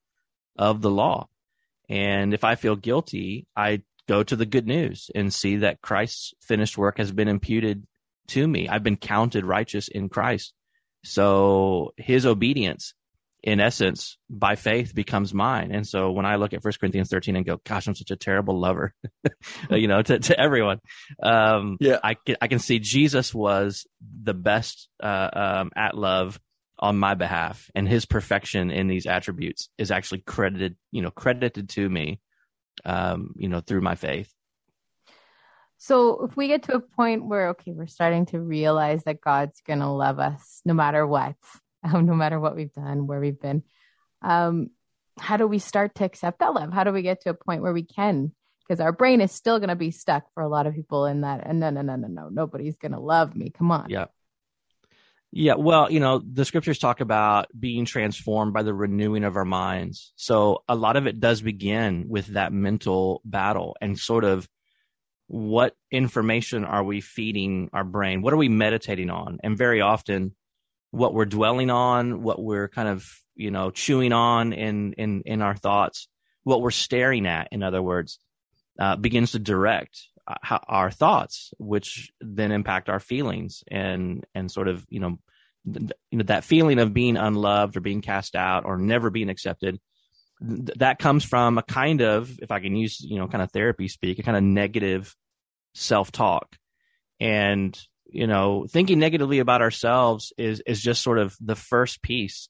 of 0.58 0.82
the 0.82 0.92
law. 0.92 1.28
And 1.90 2.34
if 2.34 2.44
I 2.44 2.56
feel 2.56 2.76
guilty, 2.76 3.48
I 3.56 3.82
go 4.08 4.22
to 4.24 4.36
the 4.36 4.46
good 4.46 4.68
news 4.68 5.10
and 5.16 5.34
see 5.34 5.58
that 5.58 5.82
Christ's 5.82 6.34
finished 6.42 6.78
work 6.78 6.98
has 6.98 7.12
been 7.12 7.28
imputed 7.28 7.88
to 8.28 8.48
me. 8.48 8.68
I've 8.68 8.84
been 8.84 8.98
counted 8.98 9.46
righteous 9.46 9.88
in 9.88 10.10
Christ. 10.10 10.54
So 11.04 11.94
his 11.98 12.26
obedience 12.26 12.94
in 13.46 13.60
essence, 13.60 14.18
by 14.28 14.56
faith 14.56 14.96
becomes 14.96 15.32
mine. 15.32 15.72
And 15.72 15.88
so 15.88 16.12
when 16.12 16.26
I 16.26 16.38
look 16.38 16.54
at 16.54 16.64
First 16.64 16.80
Corinthians 16.80 17.10
13 17.10 17.36
and 17.36 17.46
go, 17.46 17.62
gosh, 17.64 17.88
I'm 17.88 17.94
such 17.94 18.10
a 18.10 18.16
terrible 18.16 18.60
lover, 18.60 18.92
you 19.70 19.88
know, 19.88 20.02
to, 20.02 20.18
to 20.18 20.40
everyone. 20.40 20.80
Um, 21.22 21.78
yeah. 21.80 22.00
I 22.04 22.16
can, 22.16 22.38
I 22.42 22.48
can 22.48 22.58
see 22.58 22.80
Jesus 22.80 23.36
was 23.36 23.86
the 24.02 24.34
best, 24.34 24.90
uh, 25.02 25.30
um, 25.32 25.72
at 25.76 25.96
love 25.96 26.40
on 26.80 26.98
my 26.98 27.14
behalf 27.14 27.70
and 27.76 27.88
his 27.88 28.06
perfection 28.06 28.72
in 28.72 28.88
these 28.88 29.06
attributes 29.06 29.70
is 29.78 29.92
actually 29.92 30.22
credited, 30.22 30.76
you 30.92 31.04
know, 31.04 31.12
credited 31.12 31.70
to 31.70 31.88
me, 31.88 32.20
um, 32.84 33.36
you 33.38 33.48
know, 33.48 33.62
through 33.62 33.82
my 33.82 33.94
faith. 33.94 34.34
So 35.78 36.26
if 36.26 36.36
we 36.36 36.48
get 36.48 36.64
to 36.64 36.76
a 36.76 36.80
point 36.80 37.26
where, 37.26 37.50
okay, 37.50 37.72
we're 37.72 37.86
starting 37.86 38.26
to 38.28 38.40
realize 38.40 39.04
that 39.04 39.22
God's 39.22 39.62
going 39.62 39.80
to 39.80 39.88
love 39.88 40.18
us 40.18 40.62
no 40.66 40.74
matter 40.74 41.06
what, 41.06 41.36
um, 41.86 42.06
no 42.06 42.16
matter 42.16 42.40
what 42.40 42.56
we've 42.56 42.74
done, 42.74 43.08
where 43.08 43.20
we've 43.20 43.40
been. 43.40 43.64
Um, 44.22 44.72
how 45.20 45.38
do 45.38 45.48
we 45.48 45.60
start 45.60 45.96
to 45.96 46.06
accept 46.06 46.40
that 46.40 46.54
love? 46.54 46.74
How 46.74 46.84
do 46.84 46.92
we 46.92 47.02
get 47.02 47.22
to 47.22 47.30
a 47.30 47.34
point 47.34 47.62
where 47.62 47.74
we 47.74 47.84
can? 47.84 48.34
Because 48.68 48.82
our 48.82 48.92
brain 48.92 49.22
is 49.22 49.32
still 49.32 49.60
going 49.60 49.70
to 49.70 49.76
be 49.76 49.92
stuck 49.92 50.26
for 50.34 50.42
a 50.42 50.50
lot 50.50 50.68
of 50.68 50.74
people 50.74 51.06
in 51.06 51.22
that. 51.22 51.46
And 51.46 51.60
no, 51.60 51.70
no, 51.70 51.82
no, 51.82 51.96
no, 51.96 52.08
no, 52.08 52.30
nobody's 52.30 52.78
going 52.78 52.92
to 52.92 53.00
love 53.00 53.36
me. 53.36 53.50
Come 53.50 53.72
on. 53.72 53.90
Yeah. 53.90 54.06
Yeah, 55.38 55.56
well, 55.56 55.92
you 55.92 56.00
know, 56.00 56.20
the 56.20 56.46
scriptures 56.46 56.80
talk 56.80 57.02
about 57.02 57.48
being 57.58 57.84
transformed 57.84 58.54
by 58.54 58.64
the 58.64 58.74
renewing 58.74 59.26
of 59.26 59.36
our 59.36 59.44
minds. 59.44 60.14
So 60.16 60.64
a 60.70 60.76
lot 60.76 60.96
of 60.96 61.08
it 61.08 61.20
does 61.20 61.42
begin 61.42 62.06
with 62.08 62.28
that 62.28 62.54
mental 62.54 63.22
battle 63.26 63.76
and 63.82 64.00
sort 64.00 64.24
of 64.24 64.48
what 65.28 65.76
information 65.92 66.64
are 66.64 66.84
we 66.84 67.02
feeding 67.02 67.70
our 67.74 67.84
brain? 67.84 68.22
What 68.22 68.34
are 68.34 68.38
we 68.38 68.48
meditating 68.48 69.10
on? 69.10 69.40
And 69.44 69.58
very 69.58 69.82
often 69.82 70.36
what 70.92 71.14
we're 71.14 71.26
dwelling 71.26 71.70
on, 71.70 72.22
what 72.22 72.42
we're 72.42 72.68
kind 72.68 72.88
of, 72.88 73.08
you 73.36 73.52
know, 73.52 73.72
chewing 73.72 74.14
on 74.14 74.54
in, 74.54 74.94
in, 74.94 75.24
in 75.26 75.42
our 75.42 75.56
thoughts, 75.56 76.08
what 76.44 76.62
we're 76.62 76.72
staring 76.72 77.26
at, 77.26 77.50
in 77.52 77.64
other 77.64 77.82
words, 77.82 78.20
uh, 78.80 78.96
begins 78.96 79.32
to 79.32 79.40
direct 79.40 80.00
uh, 80.28 80.60
our 80.68 80.92
thoughts, 80.92 81.54
which 81.58 82.12
then 82.22 82.52
impact 82.52 82.90
our 82.90 83.00
feelings 83.00 83.64
and, 83.70 84.26
and 84.34 84.52
sort 84.52 84.68
of, 84.68 84.86
you 84.90 85.00
know, 85.00 85.18
you 85.66 86.18
know, 86.18 86.24
that 86.26 86.44
feeling 86.44 86.80
of 86.80 86.94
being 86.94 87.18
unloved 87.18 87.76
or 87.76 87.82
being 87.82 88.02
cast 88.02 88.36
out 88.36 88.66
or 88.66 88.78
never 88.78 89.10
being 89.10 89.30
accepted. 89.30 89.80
Th- 90.40 90.78
that 90.78 91.00
comes 91.00 91.26
from 91.26 91.58
a 91.58 91.64
kind 91.64 92.02
of, 92.02 92.40
if 92.40 92.52
I 92.52 92.60
can 92.60 92.76
use, 92.76 93.02
you 93.02 93.18
know, 93.18 93.28
kind 93.28 93.42
of 93.42 93.52
therapy 93.52 93.88
speak, 93.88 94.20
a 94.20 94.24
kind 94.24 94.38
of 94.38 94.44
negative 94.44 95.16
self 95.74 96.12
talk. 96.12 96.56
And 97.20 97.78
you 98.08 98.28
know, 98.28 98.66
thinking 98.70 99.00
negatively 99.00 99.40
about 99.40 99.62
ourselves 99.62 100.34
is 100.38 100.62
is 100.66 100.82
just 100.82 101.02
sort 101.02 101.20
of 101.20 101.36
the 101.40 101.56
first 101.56 102.02
piece 102.02 102.50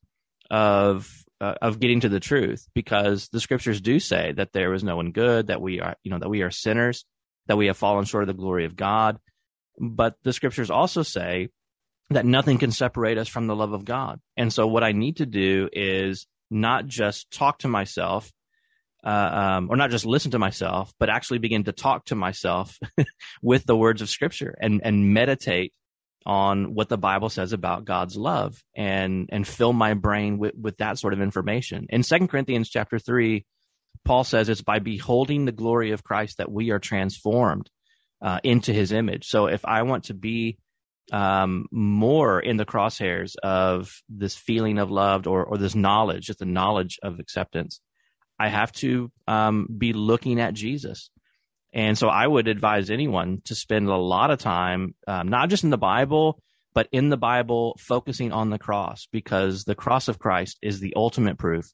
of 0.49 1.09
uh, 1.41 1.55
of 1.61 1.79
getting 1.79 1.99
to 2.01 2.09
the 2.09 2.19
truth 2.19 2.67
because 2.73 3.29
the 3.29 3.39
scriptures 3.39 3.81
do 3.81 3.99
say 3.99 4.31
that 4.33 4.53
there 4.53 4.73
is 4.73 4.83
no 4.83 4.95
one 4.95 5.11
good, 5.11 5.47
that 5.47 5.61
we 5.61 5.81
are, 5.81 5.95
you 6.03 6.11
know, 6.11 6.19
that 6.19 6.29
we 6.29 6.41
are 6.41 6.51
sinners, 6.51 7.05
that 7.47 7.57
we 7.57 7.67
have 7.67 7.77
fallen 7.77 8.05
short 8.05 8.23
of 8.23 8.27
the 8.27 8.33
glory 8.33 8.65
of 8.65 8.75
God. 8.75 9.19
But 9.79 10.15
the 10.23 10.33
scriptures 10.33 10.71
also 10.71 11.03
say 11.03 11.49
that 12.09 12.25
nothing 12.25 12.57
can 12.57 12.71
separate 12.71 13.17
us 13.17 13.27
from 13.27 13.47
the 13.47 13.55
love 13.55 13.73
of 13.73 13.83
God. 13.83 14.19
And 14.37 14.53
so 14.53 14.67
what 14.67 14.83
I 14.83 14.91
need 14.91 15.17
to 15.17 15.25
do 15.25 15.69
is 15.73 16.27
not 16.49 16.85
just 16.85 17.31
talk 17.31 17.59
to 17.59 17.67
myself 17.67 18.31
uh, 19.05 19.09
um, 19.09 19.67
or 19.69 19.77
not 19.77 19.91
just 19.91 20.05
listen 20.05 20.31
to 20.31 20.39
myself, 20.39 20.91
but 20.99 21.09
actually 21.09 21.37
begin 21.37 21.63
to 21.65 21.71
talk 21.71 22.05
to 22.05 22.15
myself 22.15 22.79
with 23.41 23.65
the 23.65 23.77
words 23.77 24.01
of 24.01 24.09
Scripture 24.09 24.55
and 24.59 24.81
and 24.83 25.13
meditate 25.13 25.73
on 26.25 26.73
what 26.73 26.89
the 26.89 26.97
Bible 26.97 27.29
says 27.29 27.53
about 27.53 27.85
God's 27.85 28.17
love 28.17 28.59
and 28.75 29.29
and 29.31 29.47
fill 29.47 29.73
my 29.73 29.93
brain 29.93 30.39
with 30.39 30.55
with 30.59 30.77
that 30.77 30.97
sort 30.97 31.13
of 31.13 31.21
information. 31.21 31.85
In 31.89 32.01
Second 32.01 32.29
Corinthians 32.29 32.69
chapter 32.69 32.97
three, 32.97 33.45
Paul 34.03 34.23
says 34.23 34.49
it's 34.49 34.61
by 34.61 34.79
beholding 34.79 35.45
the 35.45 35.51
glory 35.51 35.91
of 35.91 36.03
Christ 36.03 36.39
that 36.39 36.51
we 36.51 36.71
are 36.71 36.79
transformed 36.79 37.69
uh, 38.23 38.39
into 38.43 38.73
His 38.73 38.91
image. 38.91 39.27
So 39.27 39.45
if 39.45 39.63
I 39.65 39.83
want 39.83 40.05
to 40.05 40.15
be 40.15 40.57
um, 41.11 41.67
more 41.71 42.39
in 42.39 42.57
the 42.57 42.65
crosshairs 42.65 43.35
of 43.43 43.91
this 44.09 44.35
feeling 44.35 44.79
of 44.79 44.89
loved 44.89 45.27
or 45.27 45.45
or 45.45 45.59
this 45.59 45.75
knowledge, 45.75 46.25
just 46.25 46.39
the 46.39 46.45
knowledge 46.45 46.97
of 47.03 47.19
acceptance 47.19 47.81
I 48.39 48.49
have 48.49 48.71
to 48.73 49.11
um, 49.27 49.67
be 49.77 49.93
looking 49.93 50.39
at 50.39 50.53
Jesus. 50.53 51.09
And 51.73 51.97
so 51.97 52.07
I 52.07 52.25
would 52.25 52.47
advise 52.47 52.89
anyone 52.89 53.41
to 53.45 53.55
spend 53.55 53.87
a 53.87 53.95
lot 53.95 54.31
of 54.31 54.39
time, 54.39 54.95
um, 55.07 55.27
not 55.27 55.49
just 55.49 55.63
in 55.63 55.69
the 55.69 55.77
Bible, 55.77 56.41
but 56.73 56.87
in 56.91 57.09
the 57.09 57.17
Bible, 57.17 57.77
focusing 57.79 58.31
on 58.31 58.49
the 58.49 58.59
cross, 58.59 59.07
because 59.11 59.63
the 59.63 59.75
cross 59.75 60.07
of 60.07 60.19
Christ 60.19 60.57
is 60.61 60.79
the 60.79 60.93
ultimate 60.95 61.37
proof 61.37 61.65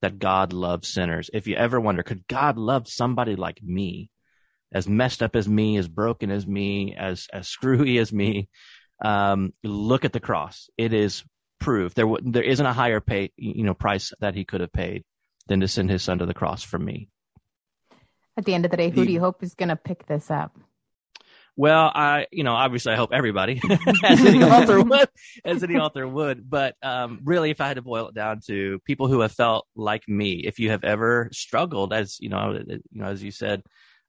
that 0.00 0.18
God 0.18 0.52
loves 0.52 0.88
sinners. 0.88 1.30
If 1.32 1.46
you 1.46 1.56
ever 1.56 1.80
wonder, 1.80 2.02
could 2.02 2.26
God 2.26 2.58
love 2.58 2.88
somebody 2.88 3.36
like 3.36 3.62
me, 3.62 4.10
as 4.72 4.88
messed 4.88 5.22
up 5.22 5.36
as 5.36 5.48
me, 5.48 5.76
as 5.76 5.88
broken 5.88 6.30
as 6.30 6.46
me, 6.46 6.94
as 6.94 7.28
as 7.32 7.48
screwy 7.56 7.98
as 7.98 8.12
me? 8.12 8.48
Um, 9.02 9.52
look 9.62 10.04
at 10.04 10.12
the 10.12 10.20
cross. 10.20 10.68
It 10.76 10.92
is 10.92 11.24
proof. 11.58 11.94
There 11.94 12.06
there 12.22 12.42
isn't 12.42 12.64
a 12.64 12.72
higher 12.72 13.00
pay, 13.00 13.32
you 13.36 13.64
know, 13.64 13.74
price 13.74 14.12
that 14.20 14.34
He 14.34 14.44
could 14.44 14.60
have 14.60 14.72
paid 14.72 15.04
than 15.46 15.60
to 15.60 15.68
send 15.68 15.90
his 15.90 16.02
son 16.02 16.18
to 16.18 16.26
the 16.26 16.34
cross 16.34 16.62
for 16.62 16.78
me. 16.78 17.08
At 18.36 18.44
the 18.44 18.54
end 18.54 18.64
of 18.64 18.70
the 18.70 18.76
day, 18.76 18.90
who 18.90 19.00
the, 19.00 19.06
do 19.06 19.12
you 19.12 19.20
hope 19.20 19.42
is 19.42 19.54
going 19.54 19.68
to 19.68 19.76
pick 19.76 20.06
this 20.06 20.30
up? 20.30 20.56
Well, 21.54 21.92
I, 21.94 22.26
you 22.32 22.44
know, 22.44 22.54
obviously 22.54 22.94
I 22.94 22.96
hope 22.96 23.10
everybody, 23.12 23.60
as 24.04 24.20
any 24.24 24.42
author 24.42 24.82
would, 24.82 25.08
as 25.44 25.62
any 25.62 25.76
author 25.76 26.08
would. 26.08 26.48
But 26.48 26.76
um, 26.82 27.20
really, 27.24 27.50
if 27.50 27.60
I 27.60 27.68
had 27.68 27.76
to 27.76 27.82
boil 27.82 28.08
it 28.08 28.14
down 28.14 28.40
to 28.46 28.78
people 28.86 29.06
who 29.08 29.20
have 29.20 29.32
felt 29.32 29.66
like 29.76 30.08
me, 30.08 30.42
if 30.44 30.58
you 30.58 30.70
have 30.70 30.84
ever 30.84 31.28
struggled, 31.32 31.92
as 31.92 32.18
you 32.20 32.30
know, 32.30 32.58
you 32.66 32.80
know, 32.92 33.06
as 33.06 33.22
you 33.22 33.30
said, 33.30 33.62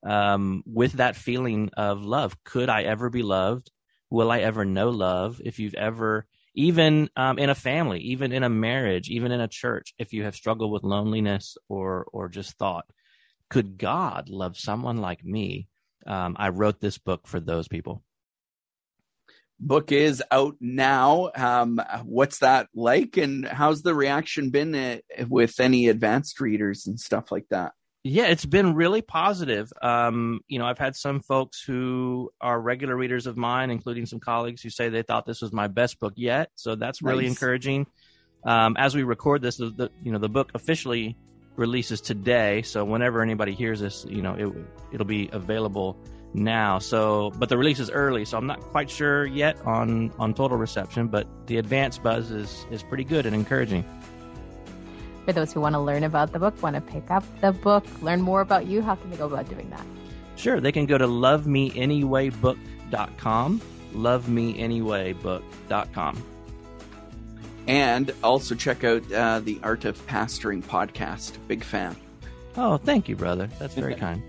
um, 0.05 0.63
with 0.65 0.93
that 0.93 1.17
feeling 1.17 1.69
of 1.75 2.01
love, 2.01 2.41
could 2.45 2.69
I 2.69 2.83
ever 2.83 3.09
be 3.09 3.23
loved? 3.23 3.69
Will 4.09 4.31
I 4.31 4.39
ever 4.39 4.63
know 4.63 4.89
love? 4.89 5.41
If 5.43 5.59
you've 5.59 5.75
ever 5.75 6.25
even 6.55 7.09
um, 7.15 7.39
in 7.39 7.49
a 7.49 7.55
family, 7.55 7.99
even 7.99 8.31
in 8.31 8.43
a 8.43 8.49
marriage, 8.49 9.09
even 9.09 9.31
in 9.31 9.41
a 9.41 9.47
church, 9.47 9.93
if 9.97 10.13
you 10.13 10.23
have 10.23 10.35
struggled 10.35 10.71
with 10.71 10.83
loneliness 10.83 11.57
or 11.67 12.05
or 12.13 12.29
just 12.29 12.57
thought, 12.57 12.85
could 13.49 13.77
God 13.77 14.29
love 14.29 14.57
someone 14.57 14.97
like 14.97 15.23
me? 15.23 15.67
Um, 16.05 16.35
I 16.37 16.49
wrote 16.49 16.79
this 16.79 16.97
book 16.97 17.27
for 17.27 17.39
those 17.39 17.67
people. 17.67 18.03
Book 19.59 19.91
is 19.91 20.21
out 20.31 20.55
now. 20.59 21.31
Um, 21.35 21.81
what's 22.03 22.39
that 22.39 22.67
like, 22.75 23.17
and 23.17 23.45
how's 23.45 23.81
the 23.81 23.95
reaction 23.95 24.49
been 24.49 24.75
uh, 24.75 24.97
with 25.27 25.59
any 25.59 25.87
advanced 25.87 26.41
readers 26.41 26.85
and 26.87 26.99
stuff 26.99 27.31
like 27.31 27.45
that? 27.49 27.71
Yeah, 28.05 28.25
it's 28.25 28.45
been 28.45 28.75
really 28.75 29.01
positive. 29.01 29.71
Um, 29.81 30.41
you 30.49 30.59
know, 30.59 30.65
I've 30.65 30.77
had 30.77 30.93
some 30.93 31.21
folks 31.21 31.61
who 31.61 32.31
are 32.41 32.59
regular 32.59 32.97
readers 32.97 33.27
of 33.27 33.37
mine, 33.37 33.71
including 33.71 34.05
some 34.05 34.19
colleagues 34.19 34.61
who 34.61 34.69
say 34.69 34.89
they 34.89 35.03
thought 35.03 35.25
this 35.25 35.41
was 35.41 35.53
my 35.53 35.67
best 35.67 36.01
book 36.01 36.13
yet. 36.17 36.51
So 36.55 36.75
that's 36.75 37.01
really 37.01 37.23
nice. 37.23 37.31
encouraging. 37.31 37.87
Um, 38.43 38.75
as 38.77 38.93
we 38.93 39.03
record 39.03 39.41
this, 39.41 39.55
the, 39.55 39.69
the, 39.69 39.89
you 40.03 40.11
know 40.11 40.17
the 40.17 40.27
book 40.27 40.51
officially 40.53 41.15
releases 41.55 42.01
today. 42.01 42.61
So 42.63 42.83
whenever 42.83 43.21
anybody 43.21 43.53
hears 43.53 43.79
this, 43.79 44.05
you 44.09 44.21
know 44.21 44.33
it 44.33 44.53
it'll 44.91 45.05
be 45.05 45.29
available 45.31 45.97
now. 46.33 46.79
So, 46.79 47.31
but 47.37 47.47
the 47.47 47.57
release 47.57 47.79
is 47.79 47.89
early, 47.89 48.25
so 48.25 48.37
I'm 48.37 48.47
not 48.47 48.59
quite 48.59 48.89
sure 48.89 49.25
yet 49.25 49.61
on 49.65 50.11
on 50.19 50.33
total 50.33 50.57
reception. 50.57 51.07
But 51.07 51.25
the 51.47 51.55
advance 51.55 51.99
buzz 51.99 52.31
is 52.31 52.65
is 52.69 52.83
pretty 52.83 53.05
good 53.05 53.25
and 53.25 53.33
encouraging. 53.33 53.85
For 55.25 55.33
those 55.33 55.53
who 55.53 55.61
want 55.61 55.73
to 55.73 55.79
learn 55.79 56.03
about 56.03 56.33
the 56.33 56.39
book, 56.39 56.61
want 56.61 56.75
to 56.75 56.81
pick 56.81 57.09
up 57.09 57.23
the 57.39 57.53
book, 57.53 57.85
learn 58.01 58.21
more 58.21 58.41
about 58.41 58.65
you, 58.65 58.81
how 58.81 58.95
can 58.95 59.09
they 59.09 59.15
go 59.17 59.27
about 59.27 59.49
doing 59.49 59.69
that? 59.69 59.85
Sure, 60.35 60.59
they 60.59 60.71
can 60.71 60.85
go 60.85 60.97
to 60.97 61.07
lovemeanywaybook.com, 61.07 63.61
lovemeanywaybook.com. 63.93 66.23
And 67.65 68.11
also 68.23 68.55
check 68.55 68.83
out 68.83 69.09
uh, 69.13 69.39
the 69.39 69.57
Art 69.63 69.85
of 69.85 70.05
Pastoring 70.07 70.61
podcast. 70.61 71.37
Big 71.47 71.63
fan. 71.63 71.95
Oh, 72.57 72.75
thank 72.77 73.07
you, 73.07 73.15
brother. 73.15 73.47
That's 73.57 73.73
very 73.73 73.95
kind. 73.99 74.21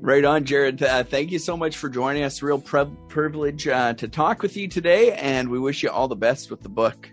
Right 0.00 0.24
on, 0.24 0.44
Jared. 0.44 0.82
Uh, 0.82 1.04
thank 1.04 1.30
you 1.30 1.38
so 1.38 1.56
much 1.56 1.76
for 1.76 1.88
joining 1.88 2.22
us. 2.22 2.42
Real 2.42 2.58
pre- 2.58 2.86
privilege 3.08 3.68
uh, 3.68 3.94
to 3.94 4.08
talk 4.08 4.42
with 4.42 4.56
you 4.56 4.68
today, 4.68 5.12
and 5.12 5.48
we 5.48 5.58
wish 5.58 5.82
you 5.82 5.90
all 5.90 6.08
the 6.08 6.16
best 6.16 6.50
with 6.50 6.62
the 6.62 6.68
book. 6.68 7.10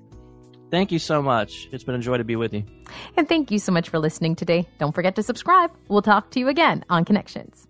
Thank 0.69 0.91
you 0.91 0.99
so 0.99 1.21
much. 1.21 1.69
It's 1.71 1.83
been 1.83 1.95
a 1.95 1.99
joy 1.99 2.17
to 2.17 2.23
be 2.23 2.35
with 2.35 2.53
you. 2.53 2.63
And 3.15 3.27
thank 3.27 3.51
you 3.51 3.59
so 3.59 3.71
much 3.71 3.89
for 3.89 3.99
listening 3.99 4.35
today. 4.35 4.67
Don't 4.79 4.93
forget 4.93 5.15
to 5.15 5.23
subscribe. 5.23 5.71
We'll 5.87 6.01
talk 6.01 6.31
to 6.31 6.39
you 6.39 6.49
again 6.49 6.83
on 6.89 7.05
Connections. 7.05 7.66